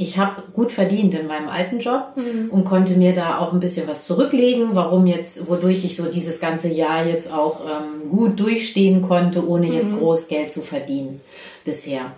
[0.00, 2.48] ich habe gut verdient in meinem alten Job mhm.
[2.50, 6.40] und konnte mir da auch ein bisschen was zurücklegen, warum jetzt, wodurch ich so dieses
[6.40, 9.72] ganze Jahr jetzt auch ähm, gut durchstehen konnte, ohne mhm.
[9.72, 11.20] jetzt groß Geld zu verdienen
[11.66, 12.12] bisher.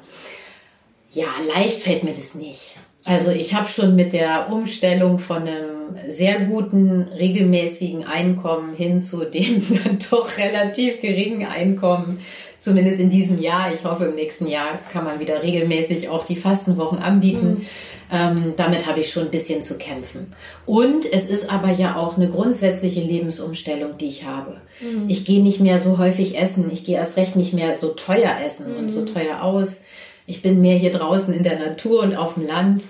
[1.12, 2.74] Ja, leicht fällt mir das nicht.
[3.04, 9.24] Also ich habe schon mit der Umstellung von einem sehr guten, regelmäßigen Einkommen hin zu
[9.24, 12.20] dem dann doch relativ geringen Einkommen
[12.58, 13.72] zumindest in diesem Jahr.
[13.74, 17.48] Ich hoffe, im nächsten Jahr kann man wieder regelmäßig auch die Fastenwochen anbieten.
[17.48, 17.66] Mhm.
[18.14, 20.34] Ähm, damit habe ich schon ein bisschen zu kämpfen.
[20.66, 24.60] Und es ist aber ja auch eine grundsätzliche Lebensumstellung, die ich habe.
[24.80, 25.08] Mhm.
[25.08, 26.70] Ich gehe nicht mehr so häufig essen.
[26.70, 28.78] Ich gehe erst recht nicht mehr so teuer essen mhm.
[28.78, 29.06] und so mhm.
[29.06, 29.80] teuer aus.
[30.26, 32.84] Ich bin mehr hier draußen in der Natur und auf dem Land.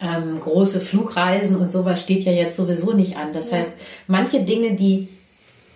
[0.00, 3.32] Ähm, große Flugreisen und sowas steht ja jetzt sowieso nicht an.
[3.32, 3.58] Das ja.
[3.58, 3.72] heißt,
[4.08, 5.08] manche Dinge, die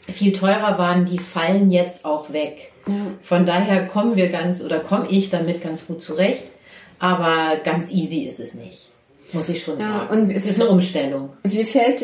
[0.08, 2.72] viel teurer waren, die fallen jetzt auch weg.
[3.20, 6.44] Von daher kommen wir ganz oder komme ich damit ganz gut zurecht.
[6.98, 8.88] Aber ganz easy ist es nicht.
[9.32, 10.22] Muss ich schon ja, sagen.
[10.22, 11.30] Und es ist eine Umstellung.
[11.44, 12.02] Wie fällt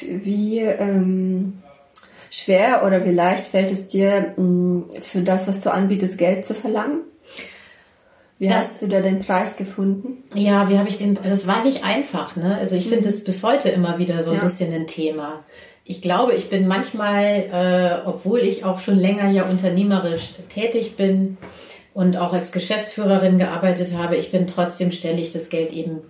[0.00, 1.62] wie ähm,
[2.30, 6.54] schwer oder wie leicht fällt es dir, mh, für das, was du anbietest, Geld zu
[6.54, 7.02] verlangen?
[8.44, 10.24] Wie das, hast du da den Preis gefunden?
[10.34, 11.18] Ja, wie habe ich den?
[11.18, 12.56] Also es war nicht einfach, ne?
[12.58, 12.94] Also ich mhm.
[12.94, 14.42] finde es bis heute immer wieder so ein ja.
[14.42, 15.44] bisschen ein Thema
[15.84, 21.36] ich glaube, ich bin manchmal, äh, obwohl ich auch schon länger ja unternehmerisch tätig bin
[21.92, 26.00] und auch als Geschäftsführerin gearbeitet habe, ich bin trotzdem stelle ich das Geld eben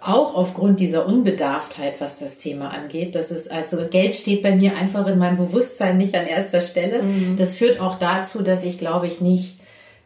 [0.00, 3.14] auch aufgrund dieser Unbedarftheit, was das Thema angeht.
[3.14, 7.02] Das ist also Geld steht bei mir einfach in meinem Bewusstsein nicht an erster Stelle.
[7.02, 7.36] Mhm.
[7.38, 9.61] Das führt auch dazu, dass ich glaube ich nicht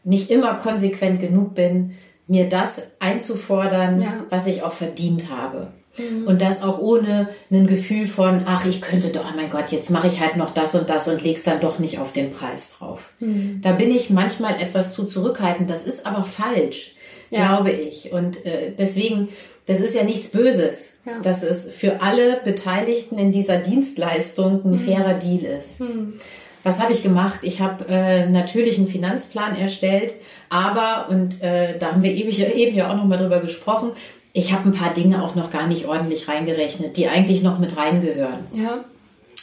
[0.07, 1.93] nicht immer konsequent genug bin,
[2.29, 4.25] mir das einzufordern, ja.
[4.31, 5.69] was ich auch verdient habe.
[5.99, 6.27] Mhm.
[6.27, 9.91] Und das auch ohne ein Gefühl von, ach, ich könnte doch, oh mein Gott, jetzt
[9.91, 12.75] mache ich halt noch das und das und leg's dann doch nicht auf den Preis
[12.79, 13.11] drauf.
[13.19, 13.61] Mhm.
[13.63, 15.71] Da bin ich manchmal etwas zu zurückhaltend.
[15.71, 16.95] Das ist aber falsch,
[17.31, 17.47] ja.
[17.47, 18.13] glaube ich.
[18.13, 19.29] Und äh, deswegen,
[19.67, 21.19] das ist ja nichts Böses, ja.
[21.21, 24.79] dass es für alle Beteiligten in dieser Dienstleistung ein mhm.
[24.79, 25.81] fairer Deal ist.
[26.67, 26.71] Mhm.
[26.71, 27.41] Was habe ich gemacht?
[27.43, 30.15] Ich habe äh, natürlich einen Finanzplan erstellt,
[30.51, 33.91] aber, und äh, da haben wir ewig, eben ja auch nochmal drüber gesprochen,
[34.33, 37.77] ich habe ein paar Dinge auch noch gar nicht ordentlich reingerechnet, die eigentlich noch mit
[37.77, 38.41] reingehören.
[38.53, 38.85] Ja.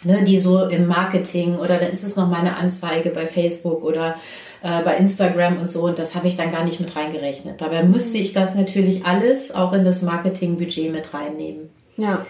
[0.04, 4.18] Ne, die so im Marketing oder dann ist es noch meine Anzeige bei Facebook oder
[4.62, 7.62] äh, bei Instagram und so und das habe ich dann gar nicht mit reingerechnet.
[7.62, 11.70] Dabei müsste ich das natürlich alles auch in das Marketingbudget mit reinnehmen.
[11.96, 12.26] Ja.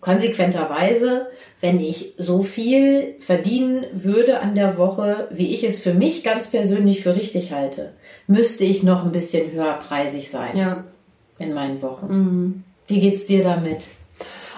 [0.00, 1.28] Konsequenterweise,
[1.60, 6.48] wenn ich so viel verdienen würde an der Woche, wie ich es für mich ganz
[6.48, 7.92] persönlich für richtig halte,
[8.26, 10.56] müsste ich noch ein bisschen höherpreisig sein.
[10.56, 10.84] Ja
[11.38, 12.06] in meinen Wochen.
[12.06, 12.64] Mhm.
[12.86, 13.78] Wie geht's dir damit?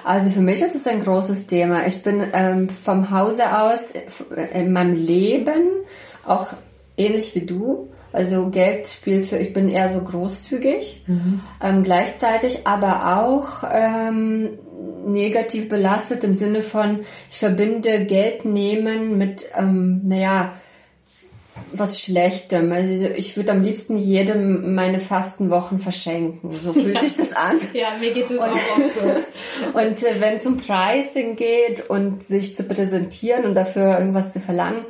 [0.04, 1.86] Also für mich ist es ein großes Thema.
[1.86, 3.92] Ich bin ähm, vom Hause aus
[4.54, 5.68] in meinem Leben
[6.24, 6.48] auch
[6.96, 7.88] ähnlich wie du.
[8.12, 11.40] Also Geld spielt für, ich bin eher so großzügig, mhm.
[11.62, 14.58] ähm, gleichzeitig aber auch ähm,
[15.06, 20.52] negativ belastet im Sinne von, ich verbinde Geld nehmen mit, ähm, naja,
[21.72, 22.72] was Schlechtem.
[22.72, 26.52] Also ich würde am liebsten jedem meine Fastenwochen verschenken.
[26.52, 27.00] So fühlt ja.
[27.00, 27.58] sich das an.
[27.72, 29.78] Ja, mir geht es auch, auch so.
[29.78, 34.40] und äh, wenn es um Pricing geht und sich zu präsentieren und dafür irgendwas zu
[34.40, 34.84] verlangen,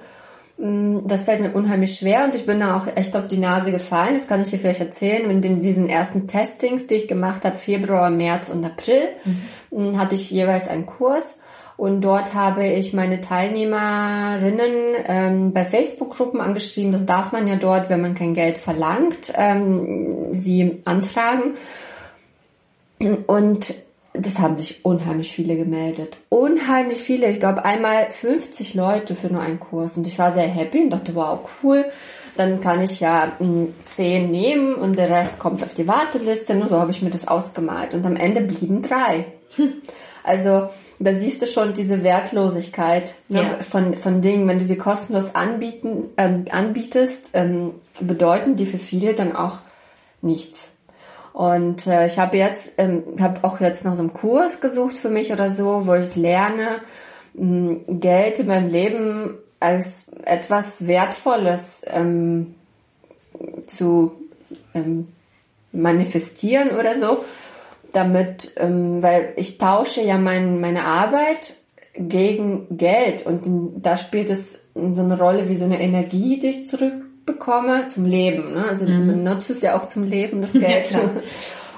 [0.63, 4.13] das fällt mir unheimlich schwer und ich bin da auch echt auf die Nase gefallen.
[4.13, 5.31] Das kann ich dir vielleicht erzählen.
[5.31, 9.09] In diesen ersten Testings, die ich gemacht habe, Februar, März und April,
[9.71, 9.99] mhm.
[9.99, 11.37] hatte ich jeweils einen Kurs
[11.79, 16.93] und dort habe ich meine Teilnehmerinnen ähm, bei Facebook-Gruppen angeschrieben.
[16.93, 21.55] Das darf man ja dort, wenn man kein Geld verlangt, ähm, sie anfragen.
[23.27, 23.75] Und
[24.27, 26.17] das haben sich unheimlich viele gemeldet.
[26.29, 27.29] Unheimlich viele.
[27.31, 29.97] Ich glaube einmal 50 Leute für nur einen Kurs.
[29.97, 31.85] Und ich war sehr happy und dachte, wow, cool.
[32.37, 33.33] Dann kann ich ja
[33.97, 36.55] 10 nehmen und der Rest kommt auf die Warteliste.
[36.55, 37.95] Nur so habe ich mir das ausgemalt.
[37.95, 39.27] Und am Ende blieben drei.
[40.23, 43.63] Also da siehst du schon diese Wertlosigkeit ne, ja.
[43.63, 44.47] von, von Dingen.
[44.47, 49.61] Wenn du sie kostenlos anbieten, äh, anbietest, ähm, bedeuten die für viele dann auch
[50.21, 50.71] nichts.
[51.33, 55.11] Und äh, ich habe jetzt, ähm, habe auch jetzt noch so einen Kurs gesucht für
[55.11, 56.81] mich oder so, wo ich lerne,
[57.35, 62.55] mh, Geld in meinem Leben als etwas Wertvolles ähm,
[63.67, 64.13] zu
[64.75, 65.09] ähm,
[65.73, 67.25] manifestieren oder so,
[67.93, 71.55] damit, ähm, weil ich tausche ja mein, meine Arbeit
[71.95, 73.25] gegen Geld.
[73.27, 73.43] Und
[73.83, 78.05] da spielt es so eine Rolle wie so eine Energie, die ich zurück bekomme zum
[78.05, 78.55] Leben.
[78.55, 78.65] Ne?
[78.69, 79.07] Also mhm.
[79.07, 80.91] man nutzt es ja auch zum Leben, das Geld.
[80.91, 81.01] Ja,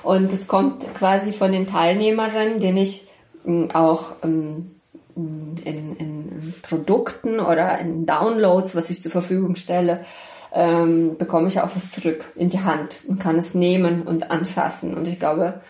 [0.03, 3.07] und es kommt quasi von den Teilnehmerinnen, denen ich
[3.47, 4.73] ähm, auch ähm,
[5.15, 10.05] in, in, Produkten oder in Downloads, was ich zur Verfügung stelle,
[10.53, 14.95] ähm, bekomme ich auch was zurück in die Hand und kann es nehmen und anfassen.
[14.95, 15.61] Und ich glaube,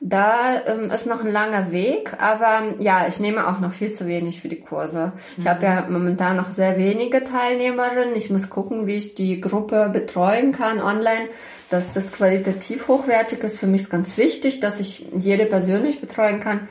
[0.00, 4.06] da ähm, ist noch ein langer Weg, aber ja, ich nehme auch noch viel zu
[4.06, 5.12] wenig für die Kurse.
[5.36, 5.48] Ich mhm.
[5.48, 8.14] habe ja momentan noch sehr wenige Teilnehmerinnen.
[8.14, 11.28] Ich muss gucken, wie ich die Gruppe betreuen kann online,
[11.70, 13.58] dass das qualitativ hochwertig ist.
[13.58, 16.68] Für mich ist ganz wichtig, dass ich jede persönlich betreuen kann.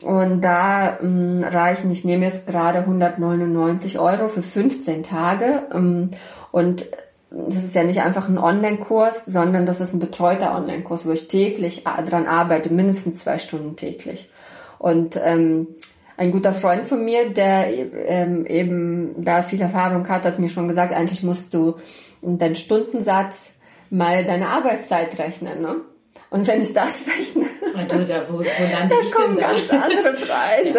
[0.00, 5.66] Und da ähm, reichen, ich nehme jetzt gerade 199 Euro für 15 Tage.
[5.72, 6.10] Ähm,
[6.50, 6.86] und
[7.48, 11.28] das ist ja nicht einfach ein Online-Kurs, sondern das ist ein betreuter Online-Kurs, wo ich
[11.28, 14.28] täglich dran arbeite, mindestens zwei Stunden täglich.
[14.78, 15.68] Und ähm,
[16.16, 17.66] ein guter Freund von mir, der
[18.06, 21.76] ähm, eben da viel Erfahrung hat, hat mir schon gesagt, eigentlich musst du
[22.22, 23.50] deinen Stundensatz
[23.90, 25.60] mal deine Arbeitszeit rechnen.
[25.60, 25.76] Ne?
[26.34, 27.46] Und wenn ich das rechne,
[27.88, 29.52] du, da, wo, wo lande ich denn da?
[29.52, 30.78] ganz andere Preise.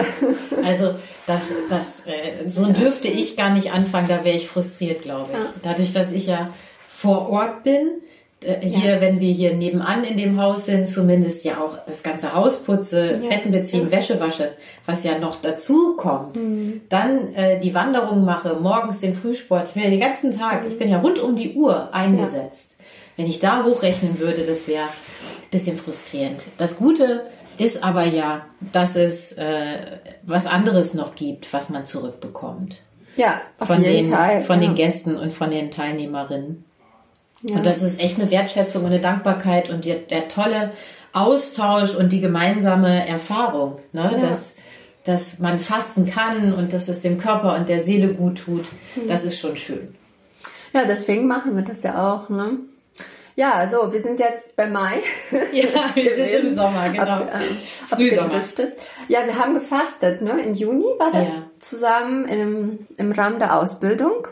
[0.51, 0.67] Ja.
[0.67, 5.29] Also das, das, äh, so dürfte ich gar nicht anfangen, da wäre ich frustriert, glaube
[5.31, 5.37] ich.
[5.37, 5.53] Ja.
[5.63, 6.49] Dadurch, dass ich ja
[6.89, 8.01] vor Ort bin,
[8.43, 9.01] äh, hier, ja.
[9.01, 13.21] wenn wir hier nebenan in dem Haus sind, zumindest ja auch das ganze Haus putze,
[13.23, 13.29] ja.
[13.29, 13.97] Betten beziehen, ja.
[13.97, 14.51] Wäsche wasche,
[14.85, 16.81] was ja noch dazu kommt, mhm.
[16.89, 20.67] dann äh, die Wanderung mache, morgens den Frühsport, ich bin ja den ganzen Tag, mhm.
[20.67, 22.75] ich bin ja rund um die Uhr eingesetzt.
[23.17, 24.89] Wenn ich da hochrechnen würde, das wäre
[25.55, 26.43] bisschen frustrierend.
[26.57, 29.77] Das Gute ist aber ja, dass es äh,
[30.23, 32.81] was anderes noch gibt, was man zurückbekommt.
[33.15, 34.41] Ja, auf von jeden den, Fall.
[34.41, 34.67] Von ja.
[34.67, 36.65] den Gästen und von den Teilnehmerinnen.
[37.41, 37.55] Ja.
[37.55, 40.73] Und das ist echt eine Wertschätzung und eine Dankbarkeit und der, der tolle
[41.13, 44.09] Austausch und die gemeinsame Erfahrung, ne?
[44.11, 44.19] Ja.
[44.19, 44.55] dass,
[45.05, 48.65] dass man fasten kann und dass es dem Körper und der Seele gut tut.
[48.95, 49.07] Mhm.
[49.07, 49.95] Das ist schon schön.
[50.73, 52.27] Ja, deswegen machen wir das ja auch.
[52.27, 52.57] Ne?
[53.37, 55.01] Ja, so, wir sind jetzt bei Mai.
[55.51, 57.03] Ja, wir sind im Sommer, genau.
[57.03, 58.41] Ab, äh, Frühsommer.
[59.09, 60.41] Ja, wir haben gefastet, ne?
[60.41, 61.43] Im Juni war das ja.
[61.59, 64.27] zusammen im, im Rahmen der Ausbildung.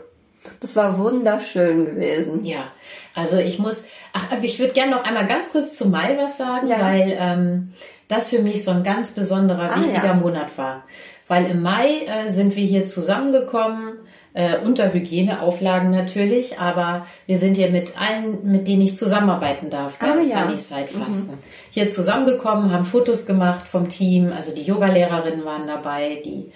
[0.60, 2.44] Das war wunderschön gewesen.
[2.44, 2.72] Ja,
[3.14, 6.68] also ich muss, ach, ich würde gerne noch einmal ganz kurz zu Mai was sagen,
[6.68, 6.80] ja.
[6.80, 7.72] weil ähm,
[8.08, 10.14] das für mich so ein ganz besonderer, ah, wichtiger ja.
[10.14, 10.84] Monat war.
[11.28, 13.98] Weil im Mai äh, sind wir hier zusammengekommen
[14.34, 19.98] äh, unter Hygieneauflagen natürlich, aber wir sind hier mit allen, mit denen ich zusammenarbeiten darf,
[19.98, 20.42] bei ah, ja.
[20.42, 21.30] Sunnyside Fasten.
[21.30, 21.38] Mhm.
[21.70, 26.50] Hier zusammengekommen, haben Fotos gemacht vom Team, also die Yogalehrerinnen waren dabei, die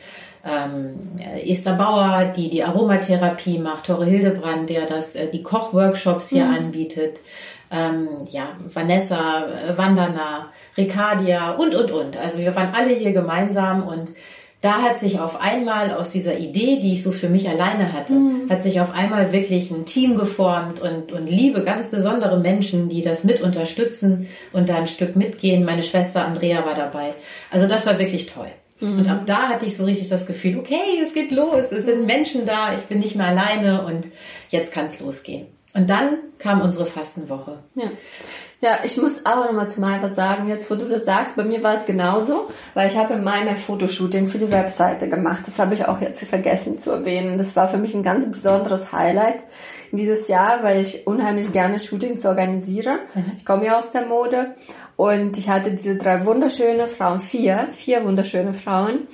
[0.45, 6.47] ähm, Esther Bauer, die die Aromatherapie macht, Tore Hildebrand, der das, äh, die Kochworkshops hier
[6.47, 6.55] mhm.
[6.55, 7.21] anbietet,
[7.71, 12.17] ähm, ja, Vanessa, äh, Vandana, Ricardia und, und, und.
[12.17, 14.15] Also wir waren alle hier gemeinsam und
[14.61, 18.15] da hat sich auf einmal aus dieser Idee, die ich so für mich alleine hatte,
[18.15, 18.51] mhm.
[18.51, 23.03] hat sich auf einmal wirklich ein Team geformt und, und liebe ganz besondere Menschen, die
[23.03, 25.65] das mit unterstützen und da ein Stück mitgehen.
[25.65, 27.15] Meine Schwester Andrea war dabei.
[27.53, 28.51] Also das war wirklich toll.
[28.81, 28.99] Mhm.
[28.99, 32.07] Und ab da hatte ich so richtig das Gefühl, okay, es geht los, es sind
[32.07, 34.09] Menschen da, ich bin nicht mehr alleine und
[34.51, 35.47] jetzt kann es losgehen.
[35.75, 37.59] Und dann kam unsere Fastenwoche.
[37.77, 37.91] Ja.
[38.61, 41.37] Ja, ich muss aber noch mal zu mal was sagen, jetzt wo du das sagst,
[41.37, 45.09] bei mir war es genauso, weil ich habe im Mai mein Fotoshooting für die Webseite
[45.09, 45.43] gemacht.
[45.47, 47.39] Das habe ich auch jetzt vergessen zu erwähnen.
[47.39, 49.39] Das war für mich ein ganz besonderes Highlight
[49.93, 52.99] dieses Jahr, weil ich unheimlich gerne Shootings organisiere.
[53.15, 53.33] Mhm.
[53.37, 54.57] Ich komme ja aus der Mode
[54.97, 59.07] und ich hatte diese drei wunderschöne Frauen, vier, vier wunderschöne Frauen,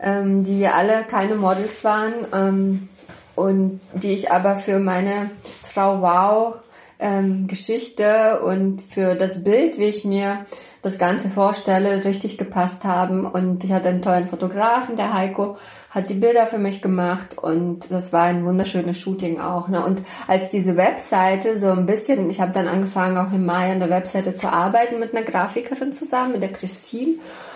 [0.00, 2.88] ähm, die alle keine Models waren ähm,
[3.34, 5.30] und die ich aber für meine
[5.70, 6.54] Frau Wow
[6.98, 10.46] ähm, Geschichte und für das Bild, wie ich mir
[10.86, 13.26] das Ganze vorstelle, richtig gepasst haben.
[13.26, 15.56] Und ich hatte einen tollen Fotografen, der Heiko,
[15.90, 19.66] hat die Bilder für mich gemacht und das war ein wunderschönes Shooting auch.
[19.68, 19.84] Ne?
[19.84, 23.80] Und als diese Webseite so ein bisschen, ich habe dann angefangen auch im Mai an
[23.80, 27.14] der Webseite zu arbeiten mit einer Grafikerin zusammen, mit der Christine.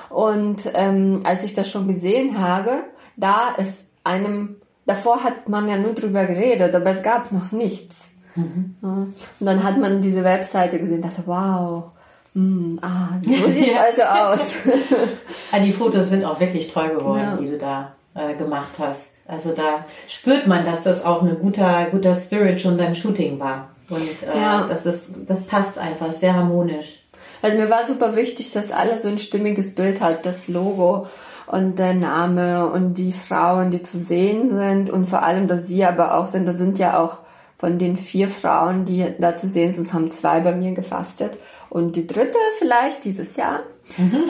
[0.08, 2.82] Und ähm, als ich das schon gesehen habe,
[3.16, 8.08] da ist einem, davor hat man ja nur drüber geredet, aber es gab noch nichts.
[8.40, 8.74] Mhm.
[9.40, 11.84] Und dann hat man diese Webseite gesehen, dachte, wow,
[12.34, 14.40] mm, ah, so sieht es also aus.
[15.52, 17.36] ah, die Fotos sind auch wirklich toll geworden, ja.
[17.36, 19.14] die du da äh, gemacht hast.
[19.26, 23.68] Also da spürt man, dass das auch ein guter, guter Spirit schon beim Shooting war.
[23.88, 24.66] Und äh, ja.
[24.68, 27.00] das, ist, das passt einfach sehr harmonisch.
[27.42, 31.06] Also mir war super wichtig, dass alles so ein stimmiges Bild hat, das Logo
[31.46, 35.84] und der Name und die Frauen, die zu sehen sind und vor allem, dass sie
[35.84, 36.46] aber auch sind.
[36.46, 37.18] Das sind ja auch
[37.60, 41.36] von den vier Frauen, die da zu sehen sind, haben zwei bei mir gefastet
[41.68, 43.60] und die dritte vielleicht dieses Jahr.
[43.98, 44.24] Mhm.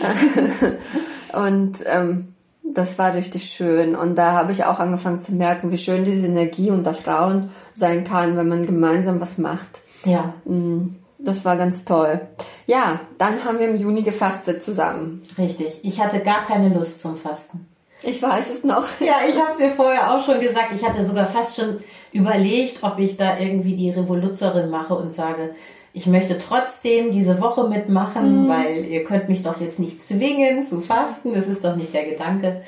[1.41, 3.95] und ähm, das war richtig schön.
[3.95, 8.03] Und da habe ich auch angefangen zu merken, wie schön diese Energie unter Frauen sein
[8.03, 9.81] kann, wenn man gemeinsam was macht.
[10.05, 10.35] Ja.
[10.45, 12.20] Mm, das war ganz toll.
[12.66, 15.22] Ja, dann haben wir im Juni gefastet zusammen.
[15.39, 15.78] Richtig.
[15.85, 17.70] Ich hatte gar keine Lust zum Fasten.
[18.03, 18.86] Ich weiß es noch.
[19.01, 20.72] Ja, ich habe es dir vorher auch schon gesagt.
[20.74, 21.78] Ich hatte sogar fast schon
[22.12, 25.55] überlegt, ob ich da irgendwie die Revoluzerin mache und sage,
[25.92, 28.48] ich möchte trotzdem diese Woche mitmachen, mhm.
[28.48, 31.34] weil ihr könnt mich doch jetzt nicht zwingen zu fasten.
[31.34, 32.62] Das ist doch nicht der Gedanke.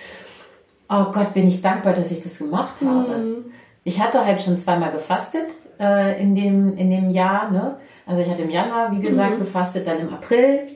[0.88, 3.16] Oh Gott, bin ich dankbar, dass ich das gemacht habe.
[3.16, 3.52] Mhm.
[3.84, 5.46] Ich hatte halt schon zweimal gefastet
[5.80, 7.50] äh, in, dem, in dem Jahr.
[7.50, 7.76] Ne?
[8.06, 9.40] Also ich hatte im Januar, wie gesagt, mhm.
[9.40, 10.66] gefastet, dann im April,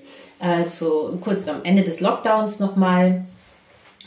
[0.40, 3.24] äh, zu, kurz am Ende des Lockdowns nochmal.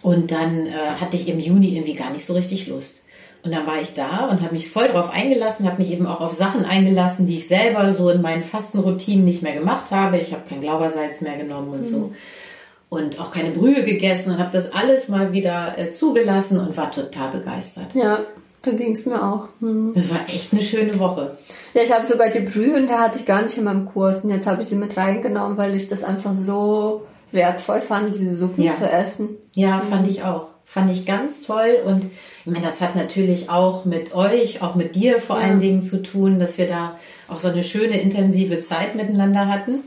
[0.02, 3.04] Und dann äh, hatte ich im Juni irgendwie gar nicht so richtig Lust.
[3.42, 6.20] Und dann war ich da und habe mich voll drauf eingelassen, habe mich eben auch
[6.20, 10.18] auf Sachen eingelassen, die ich selber so in meinen Fastenroutinen nicht mehr gemacht habe.
[10.18, 11.88] Ich habe kein Glaubersalz mehr genommen und mhm.
[11.88, 12.14] so.
[12.90, 16.92] Und auch keine Brühe gegessen und habe das alles mal wieder äh, zugelassen und war
[16.92, 17.94] total begeistert.
[17.94, 18.22] Ja,
[18.66, 19.48] so ging es mir auch.
[19.60, 19.94] Mhm.
[19.96, 21.38] Das war echt eine schöne Woche.
[21.74, 24.24] Ja, ich habe sogar die Brühe und da hatte ich gar nicht in meinem Kurs.
[24.24, 28.36] Und jetzt habe ich sie mit reingenommen, weil ich das einfach so wertvoll fand, diese
[28.36, 28.74] Suppen ja.
[28.74, 29.30] zu essen.
[29.54, 30.10] Ja, fand mhm.
[30.10, 30.48] ich auch.
[30.66, 34.96] Fand ich ganz toll und ich meine, das hat natürlich auch mit euch, auch mit
[34.96, 35.48] dir vor ja.
[35.48, 36.96] allen Dingen zu tun, dass wir da
[37.28, 39.84] auch so eine schöne intensive Zeit miteinander hatten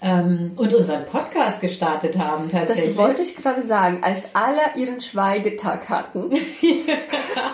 [0.00, 2.88] ähm, und unseren Podcast gestartet haben tatsächlich.
[2.88, 4.00] Das wollte ich gerade sagen.
[4.02, 6.44] Als alle ihren Schweigetag hatten, ist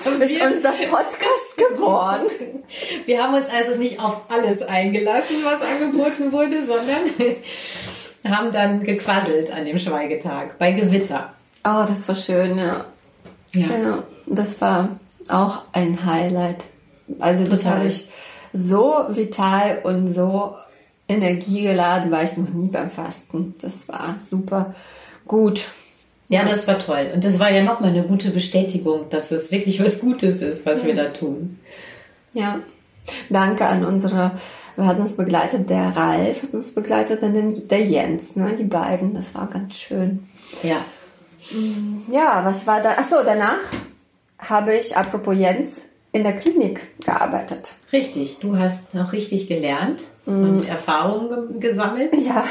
[0.06, 2.26] unser Podcast geworden.
[3.06, 7.00] Wir haben uns also nicht auf alles eingelassen, was angeboten wurde, sondern
[8.24, 11.32] haben dann gequasselt an dem Schweigetag bei Gewitter.
[11.64, 12.84] Oh, das war schön, ja.
[13.52, 13.66] Ja.
[13.66, 14.88] ja das war
[15.28, 16.64] auch ein Highlight.
[17.18, 18.08] Also das habe ich
[18.52, 20.56] so vital und so
[21.08, 23.54] energiegeladen war ich noch nie beim Fasten.
[23.60, 24.74] Das war super
[25.26, 25.66] gut.
[26.28, 27.10] Ja, das war toll.
[27.12, 30.82] Und das war ja nochmal eine gute Bestätigung, dass es wirklich was Gutes ist, was
[30.82, 30.88] ja.
[30.88, 31.58] wir da tun.
[32.32, 32.60] Ja.
[33.28, 34.32] Danke an unsere,
[34.76, 35.68] wer hat uns begleitet?
[35.70, 38.54] Der Ralf hat uns begleitet und der Jens, ne?
[38.58, 39.14] Die beiden.
[39.14, 40.26] Das war ganz schön.
[40.62, 40.84] Ja.
[42.10, 42.92] Ja, was war da?
[42.92, 43.60] Achso, danach
[44.38, 47.74] habe ich, apropos Jens, in der Klinik gearbeitet.
[47.92, 50.68] Richtig, du hast noch richtig gelernt und mm.
[50.68, 52.14] Erfahrungen gesammelt.
[52.24, 52.44] Ja,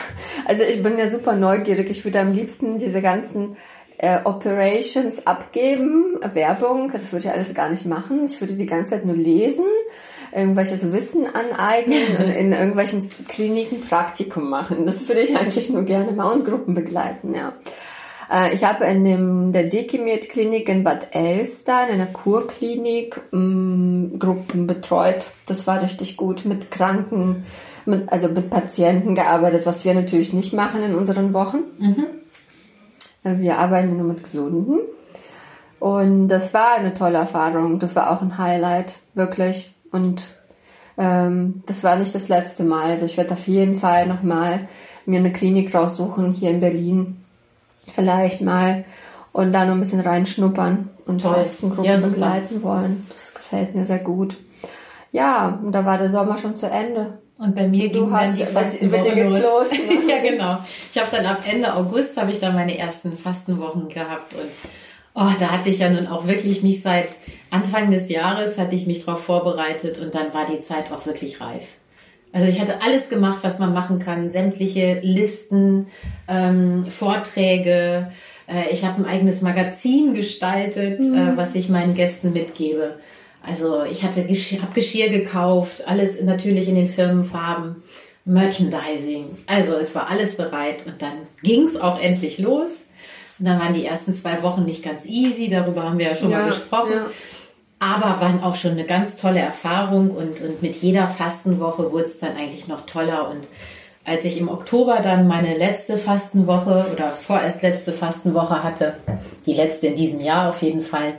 [0.46, 1.90] also ich bin ja super neugierig.
[1.90, 3.56] Ich würde am liebsten diese ganzen
[3.98, 8.26] äh, Operations abgeben, Werbung, das würde ich alles gar nicht machen.
[8.26, 9.66] Ich würde die ganze Zeit nur lesen,
[10.36, 14.86] irgendwelches Wissen aneignen und in irgendwelchen Kliniken Praktikum machen.
[14.86, 17.54] Das würde ich eigentlich nur gerne mal und Gruppen begleiten, ja.
[18.32, 24.16] Äh, ich habe in dem, der Dekimet Klinik in Bad Elster, in einer Kurklinik, ähm,
[24.18, 25.26] Gruppen betreut.
[25.46, 27.46] Das war richtig gut mit Kranken,
[27.86, 31.60] mit, also mit Patienten gearbeitet, was wir natürlich nicht machen in unseren Wochen.
[31.80, 32.06] Mhm.
[33.24, 34.80] Äh, wir arbeiten nur mit Gesunden.
[35.80, 37.80] Und das war eine tolle Erfahrung.
[37.80, 39.74] Das war auch ein Highlight, wirklich.
[39.94, 40.24] Und
[40.98, 42.92] ähm, das war nicht das letzte Mal.
[42.92, 44.68] Also ich werde auf jeden Fall nochmal
[45.06, 47.24] mir eine Klinik raussuchen hier in Berlin,
[47.92, 48.84] vielleicht mal
[49.32, 53.06] und da noch ein bisschen reinschnuppern und Fastengruppen ja, begleiten wollen.
[53.10, 54.38] Das gefällt mir sehr gut.
[55.12, 57.20] Ja, und da war der Sommer schon zu Ende.
[57.38, 59.42] Und bei mir ging dann die Fastenwoche los.
[59.42, 60.14] los ne?
[60.14, 60.58] ja, genau.
[60.90, 64.50] Ich habe dann ab Ende August habe ich dann meine ersten Fastenwochen gehabt und
[65.16, 67.14] oh, da hatte ich ja nun auch wirklich mich seit
[67.54, 71.40] Anfang des Jahres hatte ich mich darauf vorbereitet und dann war die Zeit auch wirklich
[71.40, 71.64] reif.
[72.32, 75.88] Also ich hatte alles gemacht, was man machen kann, sämtliche Listen,
[76.28, 78.12] ähm, Vorträge.
[78.48, 81.34] Äh, ich habe ein eigenes Magazin gestaltet, äh, mhm.
[81.34, 82.96] äh, was ich meinen Gästen mitgebe.
[83.46, 87.84] Also ich hatte Geschirr, habe Geschirr gekauft, alles natürlich in den Firmenfarben.
[88.26, 89.26] Merchandising.
[89.48, 92.84] Also es war alles bereit und dann ging es auch endlich los.
[93.40, 96.30] Und dann waren die ersten zwei Wochen nicht ganz easy, darüber haben wir ja schon
[96.30, 96.94] ja, mal gesprochen.
[96.94, 97.06] Ja.
[97.84, 102.18] Aber waren auch schon eine ganz tolle Erfahrung und, und mit jeder Fastenwoche wurde es
[102.18, 103.30] dann eigentlich noch toller.
[103.30, 103.46] Und
[104.06, 108.96] als ich im Oktober dann meine letzte Fastenwoche oder vorerst letzte Fastenwoche hatte,
[109.46, 111.16] die letzte in diesem Jahr auf jeden Fall,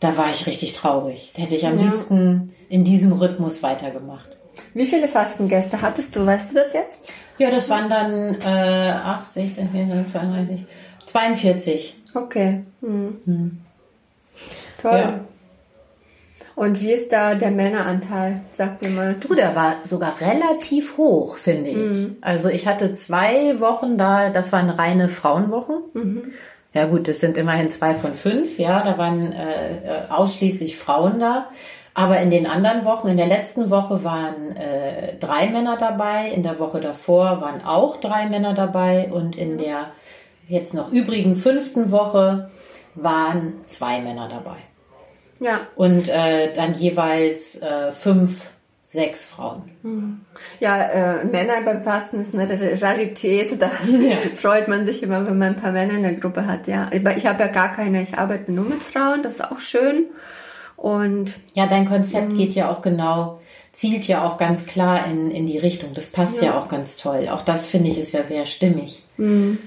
[0.00, 1.32] da war ich richtig traurig.
[1.34, 1.84] Da hätte ich am ja.
[1.84, 4.28] liebsten in diesem Rhythmus weitergemacht.
[4.74, 6.26] Wie viele Fastengäste hattest du?
[6.26, 7.00] Weißt du das jetzt?
[7.38, 10.66] Ja, das waren dann äh, 8, 16, 24, 32,
[11.06, 11.96] 42.
[12.14, 12.64] Okay.
[12.82, 13.16] Hm.
[13.24, 13.60] Hm.
[14.80, 14.98] Toll.
[14.98, 15.20] Ja.
[16.54, 18.42] Und wie ist da der Männeranteil?
[18.52, 19.16] Sag mir mal.
[19.18, 21.76] Du, der war sogar relativ hoch, finde ich.
[21.76, 22.16] Mhm.
[22.20, 25.76] Also ich hatte zwei Wochen da, das waren reine Frauenwochen.
[25.94, 26.32] Mhm.
[26.74, 31.18] Ja gut, das sind immerhin zwei von fünf, ja, da waren äh, äh, ausschließlich Frauen
[31.18, 31.48] da.
[31.94, 36.42] Aber in den anderen Wochen, in der letzten Woche waren äh, drei Männer dabei, in
[36.42, 39.90] der Woche davor waren auch drei Männer dabei und in der
[40.48, 42.50] jetzt noch übrigen fünften Woche
[42.94, 44.56] waren zwei Männer dabei.
[45.42, 45.66] Ja.
[45.74, 48.50] Und äh, dann jeweils äh, fünf
[48.92, 49.62] sechs Frauen.
[49.82, 50.20] Hm.
[50.60, 53.60] Ja, äh, Männer beim Fasten ist eine Rarität.
[53.60, 54.16] Da ja.
[54.36, 56.66] freut man sich immer, wenn man ein paar Männer in der Gruppe hat.
[56.66, 58.02] Ja, ich habe ja gar keine.
[58.02, 59.22] Ich arbeite nur mit Frauen.
[59.22, 60.06] Das ist auch schön.
[60.76, 62.36] Und ja, dein Konzept hm.
[62.36, 63.40] geht ja auch genau,
[63.72, 65.94] zielt ja auch ganz klar in, in die Richtung.
[65.94, 67.28] Das passt ja, ja auch ganz toll.
[67.30, 69.04] Auch das finde ich ist ja sehr stimmig.
[69.16, 69.58] Mhm.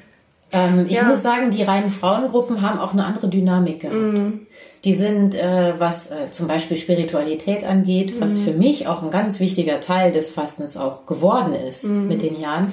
[0.51, 1.03] Ähm, ich ja.
[1.03, 3.99] muss sagen, die reinen Frauengruppen haben auch eine andere Dynamik gehabt.
[3.99, 4.47] Mhm.
[4.83, 8.21] Die sind, äh, was äh, zum Beispiel Spiritualität angeht, mhm.
[8.21, 12.07] was für mich auch ein ganz wichtiger Teil des Fastens auch geworden ist mhm.
[12.07, 12.71] mit den Jahren,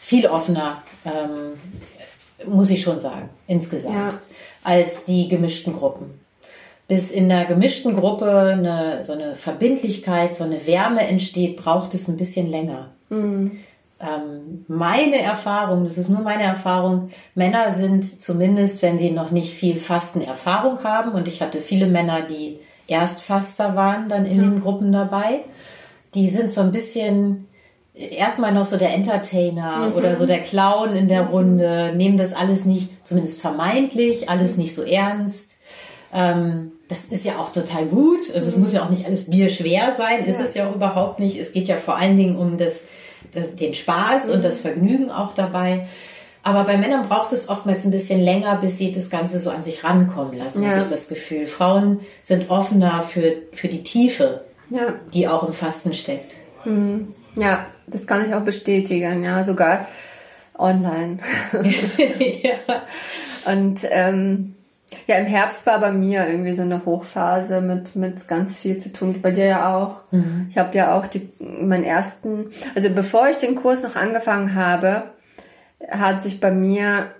[0.00, 4.14] viel offener, ähm, muss ich schon sagen, insgesamt, ja.
[4.64, 6.20] als die gemischten Gruppen.
[6.88, 12.06] Bis in der gemischten Gruppe eine, so eine Verbindlichkeit, so eine Wärme entsteht, braucht es
[12.08, 12.90] ein bisschen länger.
[13.08, 13.60] Mhm
[13.98, 19.54] ähm, meine Erfahrung, das ist nur meine Erfahrung, Männer sind zumindest, wenn sie noch nicht
[19.54, 24.42] viel Fastenerfahrung haben, und ich hatte viele Männer, die Erstfaster waren, dann in ja.
[24.44, 25.40] den Gruppen dabei,
[26.14, 27.48] die sind so ein bisschen
[27.94, 29.92] erstmal noch so der Entertainer mhm.
[29.94, 31.28] oder so der Clown in der mhm.
[31.28, 35.58] Runde, nehmen das alles nicht, zumindest vermeintlich, alles nicht so ernst.
[36.12, 38.28] Ähm, das ist ja auch total gut.
[38.28, 38.62] Es mhm.
[38.62, 40.26] muss ja auch nicht alles bierschwer sein, ja.
[40.26, 41.38] ist es ja auch überhaupt nicht.
[41.40, 42.82] Es geht ja vor allen Dingen um das
[43.32, 45.86] das, den Spaß und das Vergnügen auch dabei.
[46.42, 49.64] Aber bei Männern braucht es oftmals ein bisschen länger, bis sie das Ganze so an
[49.64, 50.70] sich rankommen lassen, ja.
[50.70, 51.46] habe ich das Gefühl.
[51.46, 54.94] Frauen sind offener für, für die Tiefe, ja.
[55.12, 56.34] die auch im Fasten steckt.
[56.64, 57.14] Mhm.
[57.34, 59.88] Ja, das kann ich auch bestätigen, ja, sogar
[60.58, 61.18] online.
[62.42, 62.82] ja.
[63.52, 64.55] Und ähm,
[65.06, 68.92] ja, im Herbst war bei mir irgendwie so eine Hochphase mit, mit ganz viel zu
[68.92, 69.20] tun.
[69.20, 70.02] Bei dir ja auch.
[70.12, 70.46] Mhm.
[70.48, 75.04] Ich habe ja auch die, meinen ersten, also bevor ich den Kurs noch angefangen habe,
[75.90, 77.10] hat sich bei mir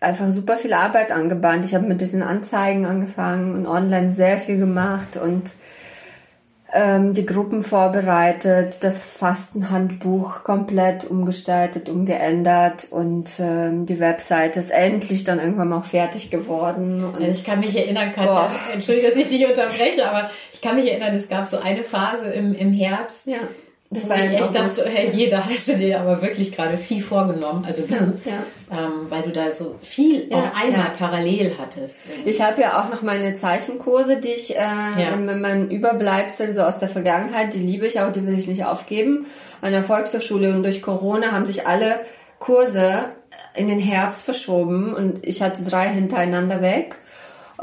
[0.00, 1.64] einfach super viel Arbeit angebahnt.
[1.64, 5.52] Ich habe mit diesen Anzeigen angefangen und online sehr viel gemacht und
[6.72, 15.24] ähm, die Gruppen vorbereitet, das Fastenhandbuch komplett umgestaltet, umgeändert und ähm, die Webseite ist endlich
[15.24, 17.04] dann irgendwann mal fertig geworden.
[17.04, 18.50] Und ich kann mich erinnern, Katja, boah.
[18.72, 22.26] entschuldige, dass ich dich unterbreche, aber ich kann mich erinnern, es gab so eine Phase
[22.32, 23.38] im, im Herbst, ja.
[23.92, 27.64] Das war ich echt dachte, hey, jeder hast du dir aber wirklich gerade viel vorgenommen,
[27.66, 28.86] also du, ja, ja.
[28.86, 32.00] Ähm, weil du da so viel ja, auf einmal parallel hattest.
[32.24, 36.78] Ich habe ja auch noch meine Zeichenkurse, die ich äh, in meinem Überbleibsel so aus
[36.78, 39.26] der Vergangenheit, die liebe ich auch, die will ich nicht aufgeben.
[39.60, 42.00] An der Volkshochschule und durch Corona haben sich alle
[42.38, 43.04] Kurse
[43.54, 46.96] in den Herbst verschoben und ich hatte drei hintereinander weg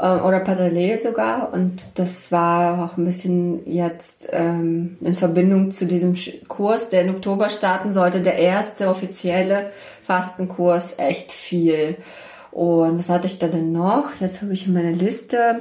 [0.06, 1.52] oder parallel sogar.
[1.52, 6.14] Und das war auch ein bisschen jetzt ähm, in Verbindung zu diesem
[6.48, 9.70] Kurs, der im Oktober starten sollte, der erste offizielle
[10.04, 11.96] Fastenkurs, echt viel.
[12.50, 14.08] Und was hatte ich da denn noch?
[14.20, 15.60] Jetzt habe ich meine Liste.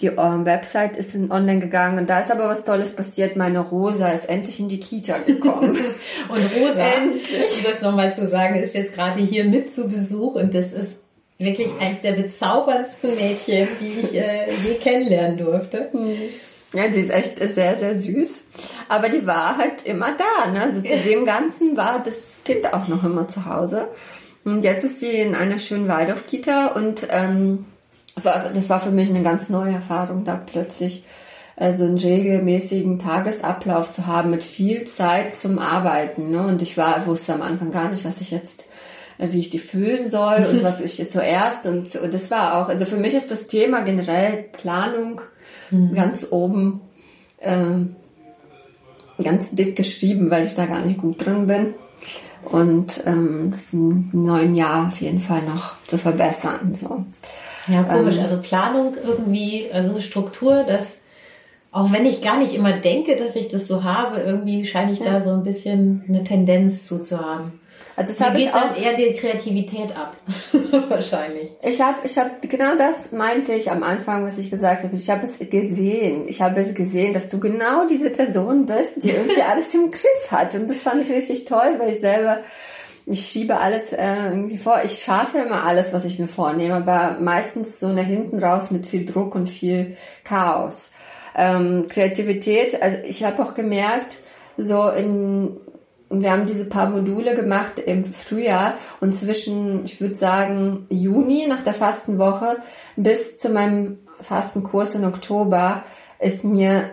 [0.00, 3.36] Die ähm, Website ist in online gegangen und da ist aber was Tolles passiert.
[3.36, 5.76] Meine Rosa ist endlich in die Kita gekommen.
[6.28, 7.58] und Rosa, endlich.
[7.58, 10.99] um das nochmal zu sagen, ist jetzt gerade hier mit zu Besuch und das ist
[11.40, 15.88] wirklich eines der bezauberndsten Mädchen, die ich äh, je kennenlernen durfte.
[15.90, 16.14] Hm.
[16.72, 18.42] Ja, die ist echt sehr, sehr süß.
[18.88, 20.50] Aber die war halt immer da.
[20.50, 20.62] Ne?
[20.62, 22.14] Also zu dem Ganzen war das
[22.44, 23.88] Kind auch noch immer zu Hause.
[24.44, 27.66] Und jetzt ist sie in einer schönen Waldorf-Kita und ähm,
[28.14, 31.04] das war für mich eine ganz neue Erfahrung, da plötzlich
[31.56, 36.30] äh, so einen regelmäßigen Tagesablauf zu haben mit viel Zeit zum Arbeiten.
[36.30, 36.46] Ne?
[36.46, 38.64] Und ich war, wusste am Anfang gar nicht, was ich jetzt
[39.20, 42.84] wie ich die fühlen soll und was ich zuerst und, und das war auch, also
[42.84, 45.20] für mich ist das Thema generell Planung
[45.70, 45.94] mhm.
[45.94, 46.80] ganz oben.
[47.40, 47.96] Ähm,
[49.22, 51.74] ganz dick geschrieben, weil ich da gar nicht gut drin bin.
[52.42, 56.74] Und ähm, das im neuen Jahr auf jeden Fall noch zu verbessern.
[56.74, 57.04] So.
[57.66, 58.16] Ja, komisch.
[58.16, 61.00] Ähm, also Planung irgendwie, also Struktur, das,
[61.70, 65.00] auch wenn ich gar nicht immer denke, dass ich das so habe, irgendwie scheine ich
[65.00, 65.12] ja.
[65.12, 67.59] da so ein bisschen eine Tendenz zu, zu haben.
[68.00, 70.16] Also das habe ich auch eher die Kreativität ab,
[70.88, 71.50] wahrscheinlich.
[71.62, 74.96] Ich habe, ich habe genau das meinte ich am Anfang, was ich gesagt habe.
[74.96, 76.26] Ich habe es gesehen.
[76.26, 80.30] Ich habe es gesehen, dass du genau diese Person bist, die irgendwie alles im Griff
[80.30, 80.54] hat.
[80.54, 82.38] Und das fand ich richtig toll, weil ich selber
[83.04, 84.80] ich schiebe alles äh, irgendwie vor.
[84.82, 88.86] Ich schaffe immer alles, was ich mir vornehme, aber meistens so nach hinten raus mit
[88.86, 90.90] viel Druck und viel Chaos.
[91.36, 94.20] Ähm, Kreativität, also ich habe auch gemerkt,
[94.56, 95.60] so in
[96.10, 101.62] wir haben diese paar Module gemacht im Frühjahr und zwischen, ich würde sagen, Juni nach
[101.62, 102.56] der Fastenwoche
[102.96, 105.84] bis zu meinem Fastenkurs in Oktober
[106.18, 106.90] ist mir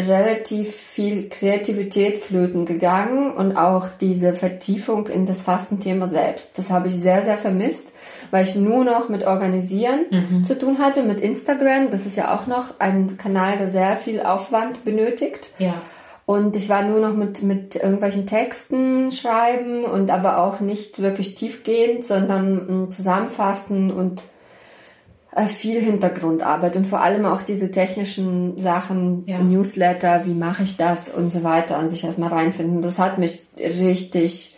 [0.00, 6.52] relativ viel Kreativität flöten gegangen und auch diese Vertiefung in das Fastenthema selbst.
[6.56, 7.88] Das habe ich sehr, sehr vermisst,
[8.30, 10.44] weil ich nur noch mit Organisieren mhm.
[10.44, 11.90] zu tun hatte, mit Instagram.
[11.90, 15.48] Das ist ja auch noch ein Kanal, der sehr viel Aufwand benötigt.
[15.58, 15.74] Ja.
[16.28, 21.36] Und ich war nur noch mit, mit irgendwelchen Texten schreiben und aber auch nicht wirklich
[21.36, 24.24] tiefgehend, sondern mm, zusammenfassen und
[25.34, 29.38] äh, viel Hintergrundarbeit und vor allem auch diese technischen Sachen, ja.
[29.38, 32.82] Newsletter, wie mache ich das und so weiter, an sich erstmal reinfinden.
[32.82, 34.57] Das hat mich richtig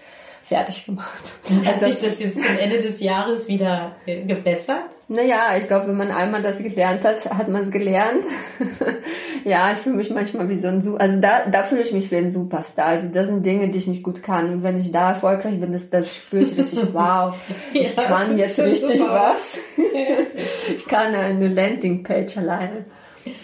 [0.51, 1.36] fertig gemacht.
[1.64, 4.88] Hat also, sich das jetzt zum Ende des Jahres wieder äh, gebessert?
[5.07, 8.24] Naja, ich glaube, wenn man einmal das gelernt hat, hat man es gelernt.
[9.44, 12.11] ja, ich fühle mich manchmal wie so ein, Su also da, da fühle ich mich
[12.11, 12.86] wie ein Superstar.
[12.86, 14.53] Also das sind Dinge, die ich nicht gut kann.
[14.53, 17.36] Und wenn ich da erfolgreich bin, das, das spüre ich richtig, wow,
[17.72, 19.34] ich ja, kann jetzt richtig super.
[19.36, 19.57] was.
[20.76, 22.86] ich kann eine Landingpage alleine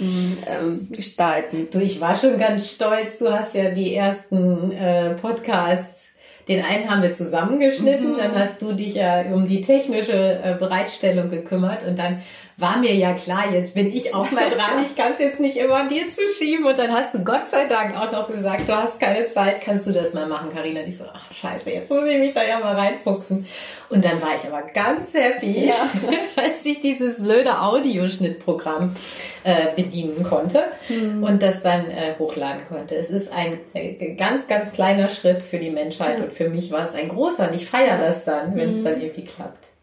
[0.01, 1.69] ähm, gestalten.
[1.71, 3.19] Du, ich war schon ganz stolz.
[3.19, 6.07] Du hast ja die ersten äh, Podcasts
[6.49, 8.19] den einen haben wir zusammengeschnitten, mhm.
[8.19, 12.23] dann hast du dich ja um die technische äh, Bereitstellung gekümmert und dann
[12.59, 15.57] war mir ja klar, jetzt bin ich auch mal dran, ich kann es jetzt nicht
[15.57, 18.67] immer an dir zu schieben und dann hast du Gott sei Dank auch noch gesagt,
[18.67, 20.81] du hast keine Zeit, kannst du das mal machen, Karina?
[20.81, 23.47] Und ich so, ach scheiße, jetzt muss ich mich da ja mal reinfuchsen.
[23.91, 25.75] Und dann war ich aber ganz happy, ja.
[26.37, 28.95] als ich dieses blöde Audioschnittprogramm
[29.45, 31.23] äh, bedienen konnte mhm.
[31.23, 32.97] und das dann äh, hochladen konnte.
[32.97, 36.25] Es ist ein äh, ganz, ganz kleiner Schritt für die Menschheit mhm.
[36.25, 38.85] und für mich war es ein großer und ich feiere das dann, wenn es mhm.
[38.85, 39.76] dann irgendwie klappt.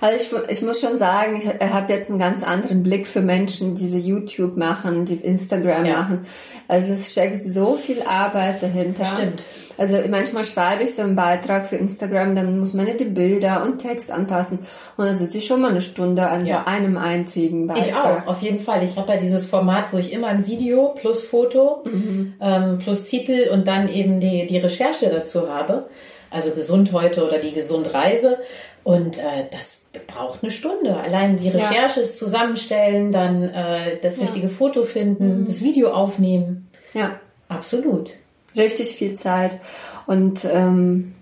[0.00, 3.74] Also ich, ich muss schon sagen, ich habe jetzt einen ganz anderen Blick für Menschen,
[3.74, 5.96] die so YouTube machen, die Instagram ja.
[5.98, 6.26] machen.
[6.68, 9.04] Also es steckt so viel Arbeit dahinter.
[9.04, 9.44] Stimmt.
[9.78, 13.62] Also manchmal schreibe ich so einen Beitrag für Instagram, dann muss man ja die Bilder
[13.62, 14.58] und Text anpassen.
[14.96, 16.64] Und dann sitze ich schon mal eine Stunde an ja.
[16.64, 17.86] so einem einzigen Beitrag.
[17.86, 18.82] Ich auch, auf jeden Fall.
[18.82, 22.34] Ich habe ja dieses Format, wo ich immer ein Video plus Foto mhm.
[22.40, 25.88] ähm, plus Titel und dann eben die, die Recherche dazu habe.
[26.30, 28.38] Also gesund heute oder die gesund Reise.
[28.84, 30.96] Und äh, das braucht eine Stunde.
[30.96, 32.02] Allein die Recherche ja.
[32.02, 34.22] ist zusammenstellen, dann äh, das ja.
[34.22, 35.44] richtige Foto finden, mhm.
[35.46, 36.68] das Video aufnehmen.
[36.94, 37.20] Ja.
[37.48, 38.10] Absolut.
[38.56, 39.58] Richtig viel Zeit.
[40.06, 41.14] Und ähm,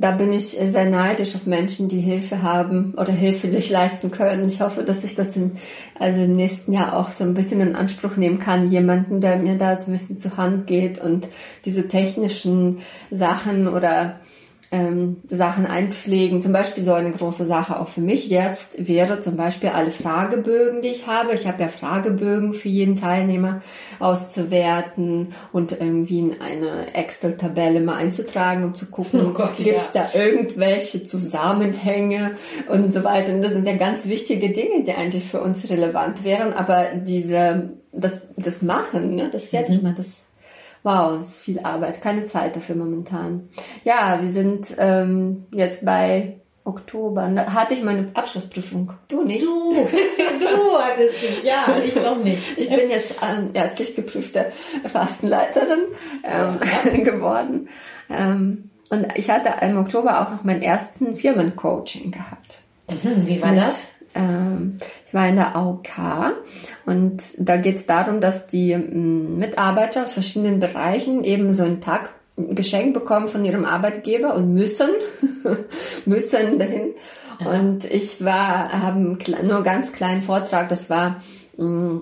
[0.00, 4.48] da bin ich sehr neidisch auf Menschen, die Hilfe haben oder Hilfe sich leisten können.
[4.48, 5.58] Ich hoffe, dass ich das in,
[5.98, 8.70] also im nächsten Jahr auch so ein bisschen in Anspruch nehmen kann.
[8.70, 11.28] Jemanden, der mir da so ein bisschen zur Hand geht und
[11.66, 12.78] diese technischen
[13.10, 14.20] Sachen oder
[14.72, 16.40] ähm, Sachen einpflegen.
[16.40, 20.80] Zum Beispiel so eine große Sache auch für mich jetzt wäre zum Beispiel alle Fragebögen,
[20.80, 21.32] die ich habe.
[21.34, 23.62] Ich habe ja Fragebögen für jeden Teilnehmer
[23.98, 30.08] auszuwerten und irgendwie in eine Excel-Tabelle mal einzutragen, um zu gucken, oh gibt es ja.
[30.12, 32.36] da irgendwelche Zusammenhänge
[32.68, 33.34] und so weiter.
[33.34, 37.70] Und das sind ja ganz wichtige Dinge, die eigentlich für uns relevant wären, aber diese
[37.92, 39.96] das, das Machen, ne, das Fertigmachen, mhm.
[39.96, 40.06] das
[40.82, 43.48] Wow, es ist viel Arbeit, keine Zeit dafür momentan.
[43.84, 47.28] Ja, wir sind ähm, jetzt bei Oktober.
[47.34, 48.92] Da hatte ich meine Abschlussprüfung.
[49.08, 49.42] Du nicht?
[49.42, 52.58] Du, du hattest die, ja, ich noch nicht.
[52.58, 54.52] Ich bin jetzt ähm, ärztlich geprüfte
[54.86, 55.80] Fastenleiterin
[56.24, 56.98] ähm, ja.
[57.04, 57.68] geworden.
[58.08, 62.58] Ähm, und ich hatte im Oktober auch noch meinen ersten Firmencoaching gehabt.
[62.90, 63.90] Mhm, wie war Mit, das?
[64.14, 66.34] Ähm, ich war in der AOK
[66.86, 71.80] und da geht es darum, dass die ähm, Mitarbeiter aus verschiedenen Bereichen eben so einen
[71.80, 74.88] Tag geschenkt bekommen von ihrem Arbeitgeber und müssen,
[76.06, 76.94] müssen dahin.
[77.38, 77.50] Ja.
[77.50, 81.22] Und ich war, habe nur ganz kleinen Vortrag, das war,
[81.56, 81.98] mm,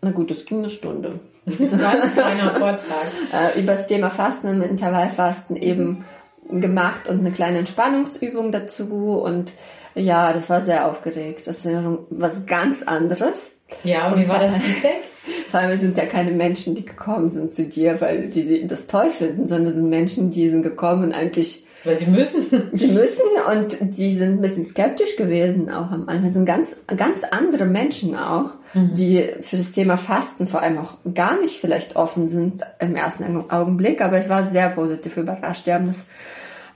[0.00, 1.20] na gut, das ging eine Stunde.
[1.46, 3.06] Ganz kleiner Vortrag.
[3.56, 6.04] äh, über das Thema Fasten im Intervallfasten eben
[6.48, 9.52] gemacht und eine kleine Entspannungsübung dazu und
[9.94, 11.46] ja, das war sehr aufgeregt.
[11.46, 11.72] Das ist
[12.10, 13.50] was ganz anderes.
[13.84, 15.00] Ja, und, und wie war das Feedback?
[15.50, 19.10] Vor allem sind ja keine Menschen, die gekommen sind zu dir, weil die das toll
[19.10, 22.46] finden, sondern sind Menschen, die sind gekommen und eigentlich weil sie müssen.
[22.72, 26.24] Die müssen und die sind ein bisschen skeptisch gewesen auch am Anfang.
[26.24, 28.94] Das sind ganz, ganz andere Menschen auch, mhm.
[28.94, 33.50] die für das Thema Fasten vor allem auch gar nicht vielleicht offen sind im ersten
[33.50, 34.00] Augenblick.
[34.00, 35.66] Aber ich war sehr positiv überrascht.
[35.66, 36.04] Die haben das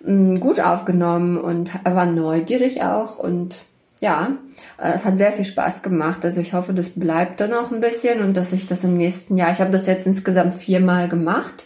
[0.04, 3.60] gut aufgenommen und waren neugierig auch und
[3.98, 4.32] ja,
[4.76, 6.22] es hat sehr viel Spaß gemacht.
[6.22, 9.38] Also ich hoffe, das bleibt dann auch ein bisschen und dass ich das im nächsten
[9.38, 11.64] Jahr, ich habe das jetzt insgesamt viermal gemacht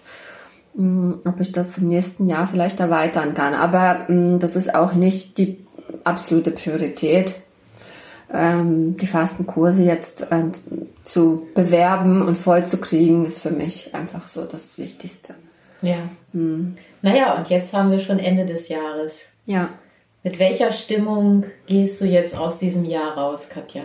[0.75, 3.55] hm, ob ich das im nächsten Jahr vielleicht erweitern kann.
[3.55, 5.59] Aber hm, das ist auch nicht die
[6.05, 7.43] absolute Priorität,
[8.33, 10.45] ähm, die Fastenkurse jetzt äh,
[11.03, 15.35] zu bewerben und voll zu kriegen, ist für mich einfach so das Wichtigste.
[15.83, 16.09] Ja.
[16.33, 16.77] Hm.
[17.03, 19.27] Naja, und jetzt haben wir schon Ende des Jahres.
[19.47, 19.71] Ja.
[20.23, 23.83] Mit welcher Stimmung gehst du jetzt aus diesem Jahr raus, Katja?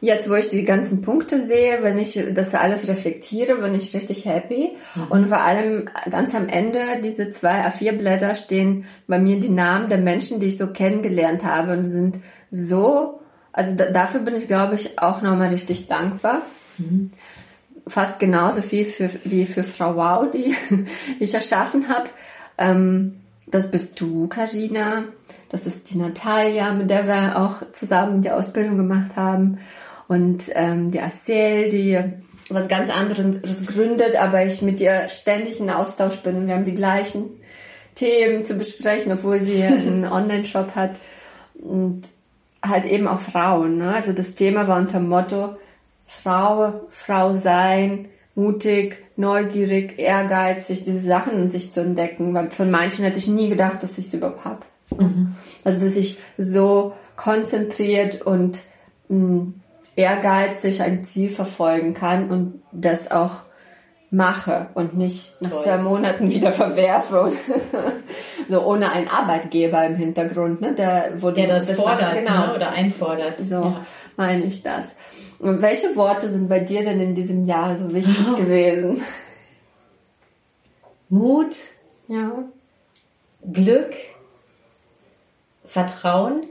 [0.00, 4.26] Jetzt, wo ich die ganzen Punkte sehe, wenn ich das alles reflektiere, bin ich richtig
[4.26, 4.76] happy.
[4.94, 5.02] Mhm.
[5.08, 9.98] Und vor allem ganz am Ende, diese zwei A4-Blätter stehen bei mir die Namen der
[9.98, 12.18] Menschen, die ich so kennengelernt habe und sind
[12.50, 13.20] so,
[13.52, 16.42] also da, dafür bin ich, glaube ich, auch nochmal richtig dankbar.
[16.76, 17.10] Mhm.
[17.86, 20.54] Fast genauso viel für, wie für Frau Wow, die
[21.20, 22.08] ich erschaffen habe.
[22.56, 23.16] Ähm,
[23.46, 25.04] das bist du, Karina.
[25.50, 29.58] Das ist die Natalia, mit der wir auch zusammen die Ausbildung gemacht haben
[30.08, 32.00] und ähm, die Asel, die
[32.50, 36.64] was ganz anderes gründet, aber ich mit ihr ständig in Austausch bin und wir haben
[36.64, 37.30] die gleichen
[37.94, 40.92] Themen zu besprechen, obwohl sie einen Online-Shop hat
[41.54, 42.02] und
[42.62, 43.78] halt eben auch Frauen.
[43.78, 43.94] Ne?
[43.94, 45.56] Also das Thema war unter dem Motto
[46.06, 52.34] Frau, Frau sein, mutig, neugierig, ehrgeizig, diese Sachen in sich zu entdecken.
[52.34, 54.60] Weil von manchen hätte ich nie gedacht, dass ich es überhaupt habe.
[54.98, 55.34] Mhm.
[55.64, 58.62] Also dass ich so konzentriert und
[59.08, 59.52] mh,
[59.96, 63.42] ehrgeizig ein Ziel verfolgen kann und das auch
[64.10, 65.62] mache und nicht nach Toll.
[65.64, 67.32] zwei Monaten wieder verwerfe
[68.48, 72.46] so ohne einen Arbeitgeber im Hintergrund, ne, der, wo der das, das fordert macht, genau.
[72.46, 73.40] Ne, oder einfordert.
[73.40, 73.80] So ja.
[74.16, 74.86] meine ich das.
[75.38, 78.36] Und welche Worte sind bei dir denn in diesem Jahr so wichtig oh.
[78.36, 79.02] gewesen?
[81.08, 81.56] Mut,
[82.08, 82.44] ja.
[83.52, 83.94] Glück,
[85.66, 86.44] Vertrauen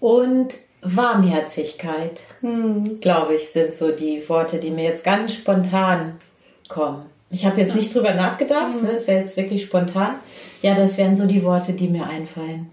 [0.00, 3.00] und Warmherzigkeit, hm.
[3.00, 6.20] glaube ich, sind so die Worte, die mir jetzt ganz spontan
[6.68, 7.06] kommen.
[7.30, 8.82] Ich habe jetzt nicht drüber nachgedacht, hm.
[8.82, 10.16] ne, ist ja jetzt wirklich spontan.
[10.60, 12.70] Ja, das wären so die Worte, die mir einfallen.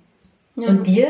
[0.56, 0.70] Ja.
[0.70, 1.10] Und dir?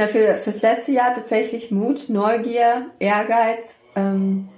[0.00, 4.48] Na, für, fürs letzte Jahr tatsächlich Mut, Neugier, Ehrgeiz, ähm,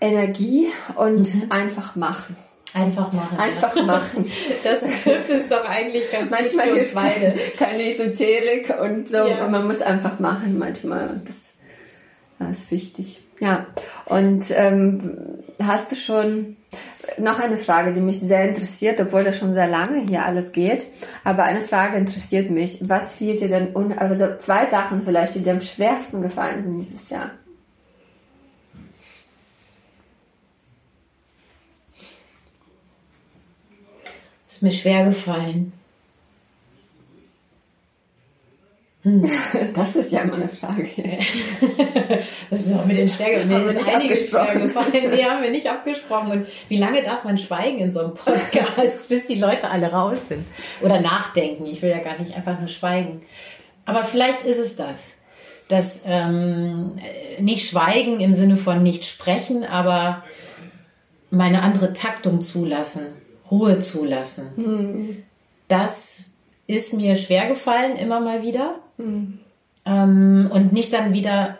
[0.00, 1.52] Energie und mhm.
[1.52, 2.34] einfach machen.
[2.72, 3.38] Einfach machen.
[3.38, 4.32] Einfach machen.
[4.64, 7.34] Das trifft es doch eigentlich ganz manchmal gut für uns beide.
[7.58, 9.16] Keine Esoterik und so.
[9.18, 9.44] Ja.
[9.44, 11.20] Und man muss einfach machen manchmal.
[11.26, 11.36] Das,
[12.38, 13.22] das ist wichtig.
[13.40, 13.66] Ja.
[14.06, 15.18] Und ähm,
[15.62, 16.56] hast du schon
[17.18, 20.86] noch eine Frage, die mich sehr interessiert, obwohl das schon sehr lange hier alles geht.
[21.24, 22.78] Aber eine Frage interessiert mich.
[22.88, 27.08] Was fiel dir denn, also zwei Sachen vielleicht, die dir am schwersten gefallen sind dieses
[27.08, 27.30] Jahr?
[34.48, 35.72] Ist mir schwer gefallen.
[38.95, 38.95] Hm.
[39.74, 40.88] Das ist ja mal eine Frage.
[42.50, 43.52] das ist auch mit den schwer gefallen.
[43.52, 44.72] Haben wir nicht abgesprochen.
[44.92, 46.30] Nee, haben wir nicht abgesprochen.
[46.32, 50.18] Und wie lange darf man schweigen in so einem Podcast, bis die Leute alle raus
[50.28, 50.44] sind?
[50.80, 51.66] Oder nachdenken.
[51.66, 53.22] Ich will ja gar nicht einfach nur schweigen.
[53.84, 55.18] Aber vielleicht ist es das.
[55.68, 56.98] Das ähm,
[57.40, 60.24] nicht schweigen im Sinne von nicht sprechen, aber
[61.30, 63.06] meine andere Taktung zulassen
[63.50, 64.46] Ruhe zulassen.
[64.56, 65.22] Mhm.
[65.68, 66.24] Das
[66.66, 68.76] ist mir schwer gefallen, immer mal wieder.
[68.98, 69.38] Mhm.
[69.84, 71.58] Ähm, und nicht dann wieder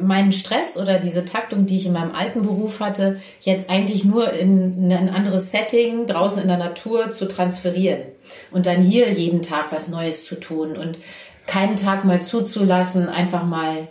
[0.00, 4.32] meinen Stress oder diese Taktung, die ich in meinem alten Beruf hatte, jetzt eigentlich nur
[4.32, 8.02] in ein anderes Setting draußen in der Natur zu transferieren.
[8.50, 10.98] Und dann hier jeden Tag was Neues zu tun und
[11.46, 13.88] keinen Tag mal zuzulassen, einfach mal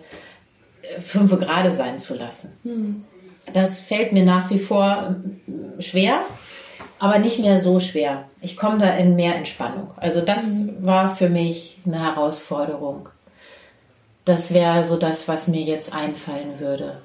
[0.83, 2.51] äh, fünf Grade sein zu lassen.
[2.63, 3.03] Mhm.
[3.53, 5.15] Das fällt mir nach wie vor
[5.79, 6.19] schwer
[6.99, 8.25] aber nicht mehr so schwer.
[8.41, 9.91] Ich komme da in mehr Entspannung.
[9.97, 10.85] Also das mhm.
[10.85, 13.09] war für mich eine Herausforderung.
[14.25, 17.01] Das wäre so das, was mir jetzt einfallen würde.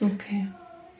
[0.00, 0.48] Okay.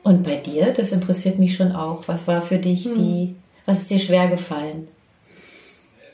[0.03, 2.03] Und bei dir, das interessiert mich schon auch.
[2.07, 2.95] Was war für dich mhm.
[2.95, 4.87] die, was ist dir schwer gefallen?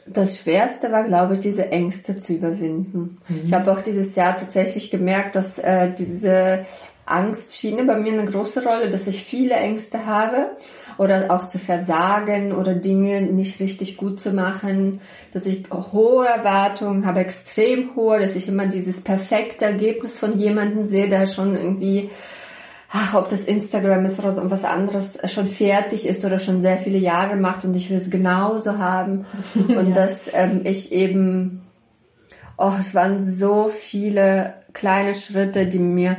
[0.07, 3.17] Das Schwerste war, glaube ich, diese Ängste zu überwinden.
[3.27, 3.41] Mhm.
[3.43, 6.65] Ich habe auch dieses Jahr tatsächlich gemerkt, dass äh, diese
[7.05, 10.51] Angstschiene bei mir eine große Rolle, dass ich viele Ängste habe
[10.97, 15.01] oder auch zu versagen oder Dinge nicht richtig gut zu machen,
[15.33, 20.85] dass ich hohe Erwartungen habe, extrem hohe, dass ich immer dieses perfekte Ergebnis von jemandem
[20.85, 22.09] sehe, der schon irgendwie
[22.95, 26.97] ach, ob das Instagram ist oder was anderes schon fertig ist oder schon sehr viele
[26.97, 29.25] Jahre macht und ich will es genauso haben.
[29.55, 29.95] Und ja.
[29.95, 31.63] dass ähm, ich eben,
[32.57, 36.17] oh, es waren so viele kleine Schritte, die mir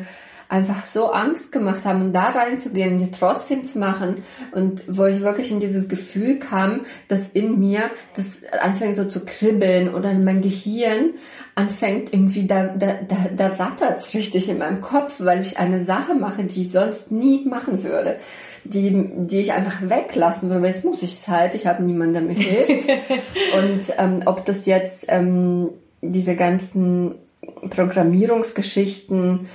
[0.49, 4.23] einfach so Angst gemacht haben, und da reinzugehen und die trotzdem zu machen
[4.53, 8.27] und wo ich wirklich in dieses Gefühl kam, dass in mir das
[8.61, 11.15] anfängt so zu kribbeln oder in mein Gehirn
[11.55, 16.15] anfängt irgendwie, da, da, da, da rattert's richtig in meinem Kopf, weil ich eine Sache
[16.15, 18.17] mache, die ich sonst nie machen würde
[18.69, 20.67] die, die ich einfach weglassen würde.
[20.67, 22.89] Jetzt muss ich es halt, ich habe niemanden, der mir hilft.
[22.89, 25.71] und ähm, ob das jetzt ähm,
[26.03, 27.17] diese ganzen
[27.71, 29.49] Programmierungsgeschichten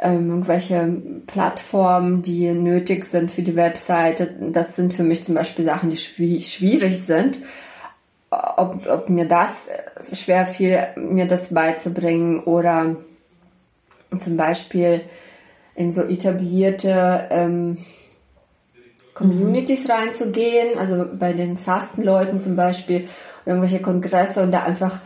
[0.00, 4.34] ähm, irgendwelche Plattformen, die nötig sind für die Webseite.
[4.52, 7.38] Das sind für mich zum Beispiel Sachen, die schwierig sind.
[8.30, 9.68] Ob, ob mir das
[10.12, 12.96] schwer fiel, mir das beizubringen oder
[14.18, 15.02] zum Beispiel
[15.74, 17.78] in so etablierte ähm,
[19.14, 23.08] Communities reinzugehen, also bei den Fastenleuten zum Beispiel,
[23.44, 25.00] irgendwelche Kongresse und da einfach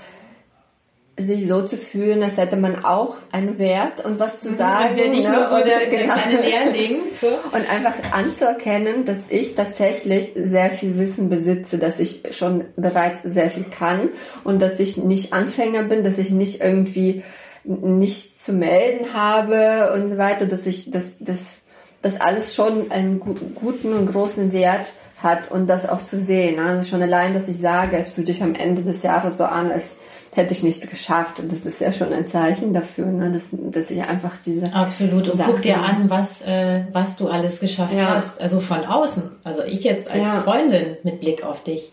[1.17, 5.01] sich so zu fühlen, als hätte man auch einen Wert und was zu mhm, sagen.
[5.01, 5.37] Und nicht ne?
[5.37, 6.15] nur so der, genau.
[6.15, 6.97] kleine Lehrling.
[7.21, 7.29] So.
[7.29, 13.51] Und einfach anzuerkennen, dass ich tatsächlich sehr viel Wissen besitze, dass ich schon bereits sehr
[13.51, 14.11] viel kann
[14.43, 17.23] und dass ich nicht Anfänger bin, dass ich nicht irgendwie
[17.63, 21.39] nichts zu melden habe und so weiter, dass ich das, das,
[22.03, 24.93] das alles schon einen guten und großen Wert
[25.23, 26.59] hat und das auch zu sehen.
[26.59, 29.71] Also schon allein, dass ich sage, es fühlt sich am Ende des Jahres so an,
[29.71, 29.85] als
[30.37, 31.41] hätte ich nichts geschafft.
[31.41, 33.31] Und das ist ja schon ein Zeichen dafür, ne?
[33.31, 34.73] dass, dass ich einfach diese.
[34.73, 35.29] Absolut.
[35.29, 38.17] Und Sachen guck dir an, was, äh, was du alles geschafft ja.
[38.17, 38.41] hast.
[38.41, 39.37] Also von außen.
[39.45, 40.43] Also ich jetzt als ja.
[40.43, 41.93] Freundin mit Blick auf dich.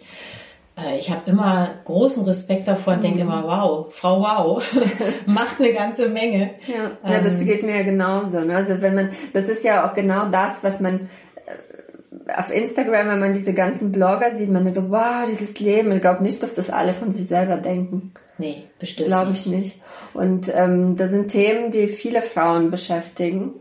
[0.78, 3.04] Äh, ich habe immer großen Respekt davor und mhm.
[3.04, 4.64] denke immer, wow, Frau Wow,
[5.26, 6.52] macht eine ganze Menge.
[6.68, 7.12] Ja.
[7.12, 8.42] ja, das ähm, geht mir ja genauso.
[8.42, 8.56] Ne?
[8.56, 11.10] Also wenn man, das ist ja auch genau das, was man
[11.46, 15.92] äh, auf Instagram, wenn man diese ganzen Blogger sieht, man denkt so, wow, dieses Leben.
[15.92, 18.14] Ich glaube nicht, dass das alle von sich selber denken.
[18.42, 19.08] Nee, bestimmt.
[19.08, 19.80] Glaube ich nicht.
[20.16, 23.52] Und ähm, das sind Themen, die viele Frauen beschäftigen.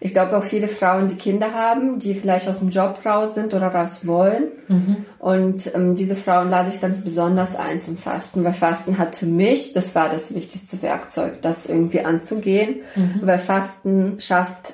[0.00, 3.54] Ich glaube auch viele Frauen, die Kinder haben, die vielleicht aus dem Job raus sind
[3.54, 4.48] oder raus wollen.
[4.66, 5.06] Mhm.
[5.20, 9.26] Und ähm, diese Frauen lade ich ganz besonders ein zum Fasten, weil Fasten hat für
[9.26, 13.20] mich, das war das wichtigste Werkzeug, das irgendwie anzugehen, mhm.
[13.22, 14.72] weil Fasten schafft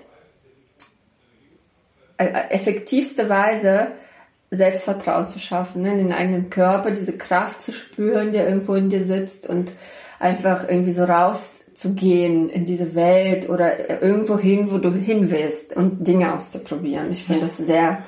[2.16, 3.88] äh, effektivste Weise
[4.50, 5.92] Selbstvertrauen zu schaffen, ne?
[5.92, 9.72] in den eigenen Körper, diese Kraft zu spüren, der irgendwo in dir sitzt und
[10.18, 16.06] einfach irgendwie so rauszugehen in diese Welt oder irgendwo hin, wo du hin willst und
[16.06, 17.10] Dinge auszuprobieren.
[17.10, 17.46] Ich finde ja.
[17.46, 18.02] das sehr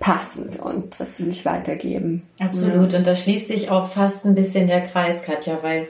[0.00, 2.22] passend und das will ich weitergeben.
[2.40, 2.92] Absolut.
[2.92, 2.98] Ja.
[2.98, 5.86] Und da schließt sich auch fast ein bisschen der Kreis, Katja, weil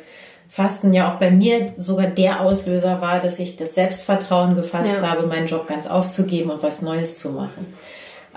[0.48, 5.08] Fasten ja auch bei mir sogar der Auslöser war, dass ich das Selbstvertrauen gefasst ja.
[5.10, 7.66] habe, meinen Job ganz aufzugeben und was Neues zu machen.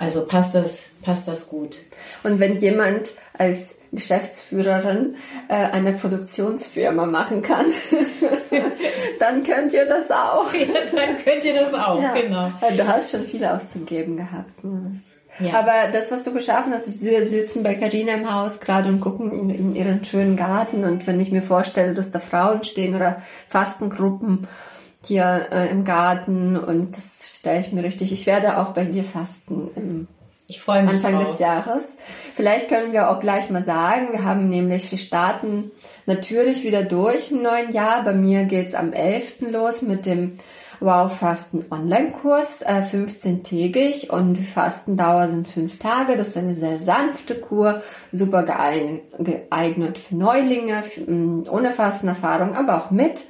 [0.00, 1.76] Also passt das, passt das gut.
[2.22, 5.16] Und wenn jemand als Geschäftsführerin
[5.48, 7.66] äh, eine Produktionsfirma machen kann,
[9.20, 10.50] dann könnt ihr das auch.
[10.54, 12.14] Ja, dann könnt ihr das auch, ja.
[12.14, 12.50] genau.
[12.74, 14.64] Du hast schon viel auszugeben gehabt.
[14.64, 14.98] Ne?
[15.38, 15.58] Ja.
[15.58, 19.30] Aber das, was du geschaffen hast, sie sitzen bei Carina im Haus gerade und gucken
[19.30, 23.22] in, in, ihren schönen Garten und wenn ich mir vorstelle, dass da Frauen stehen oder
[23.48, 24.48] Fastengruppen
[25.04, 28.12] hier äh, im Garten und das stelle ich mir richtig.
[28.12, 30.08] Ich werde auch bei dir fasten im
[30.50, 31.30] ich freue mich Anfang drauf.
[31.30, 31.84] des Jahres.
[32.34, 35.70] Vielleicht können wir auch gleich mal sagen, wir haben nämlich, wir starten
[36.06, 38.02] natürlich wieder durch im neuen Jahr.
[38.02, 39.42] Bei mir geht's am 11.
[39.52, 40.40] los mit dem
[40.80, 46.16] Wow Fasten Online-Kurs, äh, 15-tägig und die Fastendauer sind fünf Tage.
[46.16, 47.80] Das ist eine sehr sanfte Kur,
[48.10, 50.82] super geeignet für Neulinge,
[51.48, 53.24] ohne Fastenerfahrung, aber auch mit.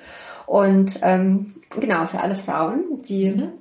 [0.47, 3.53] Und ähm, genau, für alle Frauen, die mhm.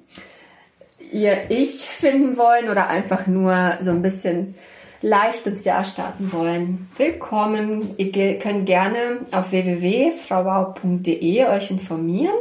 [1.11, 4.55] ihr Ich finden wollen oder einfach nur so ein bisschen
[5.01, 6.89] leicht ins Jahr starten wollen.
[6.97, 7.95] Willkommen.
[7.97, 12.35] Ihr könnt gerne auf www.frauwau.de euch informieren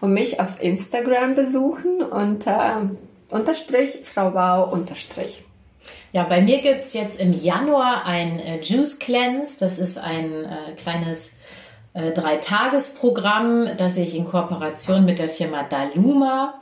[0.00, 2.90] und mich auf Instagram besuchen unter
[3.30, 5.42] unterstrich Frau unterstrich.
[6.12, 9.56] Ja, bei mir gibt's jetzt im Januar ein äh, Juice Cleanse.
[9.58, 11.32] Das ist ein äh, kleines
[11.94, 16.54] äh, Dreitagesprogramm, das ich in Kooperation mit der Firma Daluma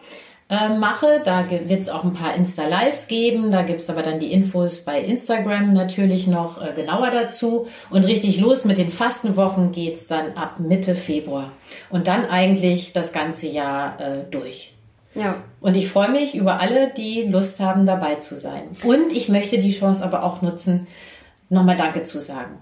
[0.48, 1.22] äh, mache.
[1.24, 3.50] Da wird es auch ein paar Insta-Lives geben.
[3.52, 7.68] Da gibt es aber dann die Infos bei Instagram natürlich noch äh, genauer dazu.
[7.90, 11.52] Und richtig los mit den Fastenwochen geht's dann ab Mitte Februar.
[11.88, 14.74] Und dann eigentlich das ganze Jahr äh, durch.
[15.14, 15.42] Ja.
[15.60, 18.62] Und ich freue mich über alle, die Lust haben, dabei zu sein.
[18.84, 20.86] Und ich möchte die Chance aber auch nutzen,
[21.48, 22.58] nochmal Danke zu sagen.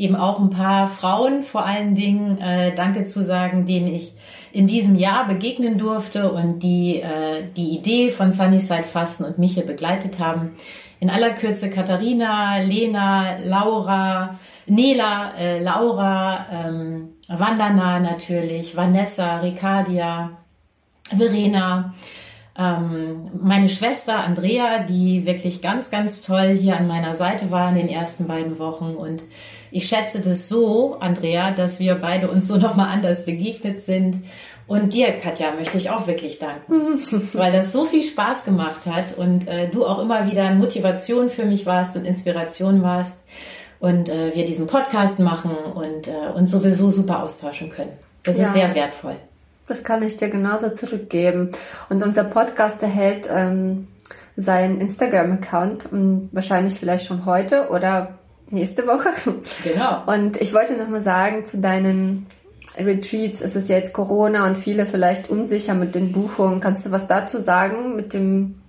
[0.00, 4.14] Eben auch ein paar Frauen vor allen Dingen äh, Danke zu sagen, denen ich
[4.50, 9.54] in diesem Jahr begegnen durfte und die äh, die Idee von Sunnyside Fasten und mich
[9.54, 10.52] hier begleitet haben.
[11.00, 20.30] In aller Kürze Katharina, Lena, Laura, Nela, äh, Laura, ähm, Vandana natürlich, Vanessa, Ricardia,
[21.14, 21.94] Verena,
[22.60, 27.76] ähm, meine Schwester Andrea, die wirklich ganz, ganz toll hier an meiner Seite war in
[27.76, 29.22] den ersten beiden Wochen und
[29.70, 34.16] ich schätze das so, Andrea, dass wir beide uns so nochmal anders begegnet sind.
[34.66, 37.00] Und dir, Katja, möchte ich auch wirklich danken,
[37.32, 41.44] weil das so viel Spaß gemacht hat und äh, du auch immer wieder Motivation für
[41.44, 43.24] mich warst und Inspiration warst
[43.80, 47.92] und äh, wir diesen Podcast machen und äh, uns sowieso super austauschen können.
[48.22, 48.44] Das ja.
[48.44, 49.16] ist sehr wertvoll.
[49.70, 51.50] Das kann ich dir genauso zurückgeben.
[51.88, 53.88] Und unser Podcast erhält ähm,
[54.36, 55.88] seinen Instagram-Account
[56.32, 58.18] wahrscheinlich vielleicht schon heute oder
[58.50, 59.10] nächste Woche.
[59.64, 60.02] Genau.
[60.06, 62.26] Und ich wollte nochmal sagen zu deinen
[62.78, 66.60] Retreats, es ist jetzt Corona und viele vielleicht unsicher mit den Buchungen.
[66.60, 68.59] Kannst du was dazu sagen mit dem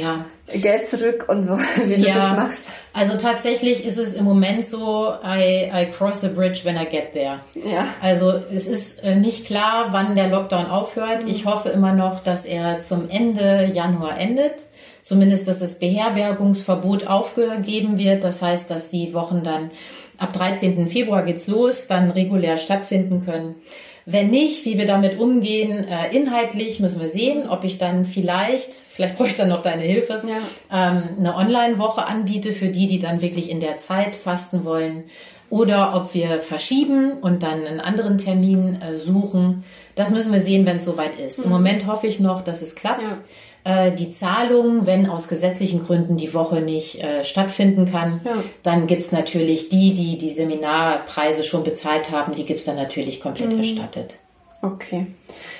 [0.00, 0.24] ja.
[0.52, 2.14] Geld zurück und so, wie ja.
[2.14, 2.62] du das machst?
[2.92, 7.12] Also tatsächlich ist es im Moment so, I, I cross a bridge when I get
[7.12, 7.40] there.
[7.54, 7.88] Ja.
[8.00, 11.24] Also es ist äh, nicht klar, wann der Lockdown aufhört.
[11.24, 11.30] Mhm.
[11.30, 14.66] Ich hoffe immer noch, dass er zum Ende Januar endet
[15.06, 18.24] zumindest, dass das Beherbergungsverbot aufgegeben wird.
[18.24, 19.70] Das heißt, dass die Wochen dann
[20.18, 20.88] ab 13.
[20.88, 23.54] Februar geht's los, dann regulär stattfinden können.
[24.08, 28.72] Wenn nicht, wie wir damit umgehen, äh, inhaltlich müssen wir sehen, ob ich dann vielleicht,
[28.72, 30.90] vielleicht brauche ich dann noch deine Hilfe, ja.
[30.90, 35.04] ähm, eine Online-Woche anbiete für die, die dann wirklich in der Zeit fasten wollen.
[35.50, 39.64] Oder ob wir verschieben und dann einen anderen Termin äh, suchen.
[39.96, 41.38] Das müssen wir sehen, wenn es soweit ist.
[41.38, 41.44] Mhm.
[41.44, 43.02] Im Moment hoffe ich noch, dass es klappt.
[43.02, 43.18] Ja.
[43.66, 48.36] Äh, die Zahlung, wenn aus gesetzlichen Gründen die Woche nicht äh, stattfinden kann, ja.
[48.62, 53.50] dann gibt's natürlich die, die die Seminarpreise schon bezahlt haben, die gibt's dann natürlich komplett
[53.52, 53.58] mhm.
[53.58, 54.20] erstattet.
[54.62, 55.08] Okay.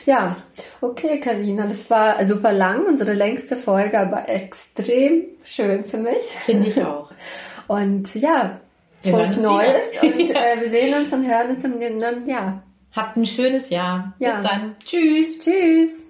[0.05, 0.37] Ja,
[0.81, 6.23] okay, Karina, das war super lang, unsere längste Folge, aber extrem schön für mich.
[6.45, 7.11] Finde ich auch.
[7.67, 8.61] Und ja,
[9.03, 12.63] frohes Neues und äh, wir sehen uns und hören uns im neuen Jahr.
[12.95, 14.15] Habt ein schönes Jahr.
[14.21, 14.39] Ja.
[14.39, 14.77] Bis dann.
[14.85, 15.41] Tschüss.
[15.41, 16.06] Tschüss.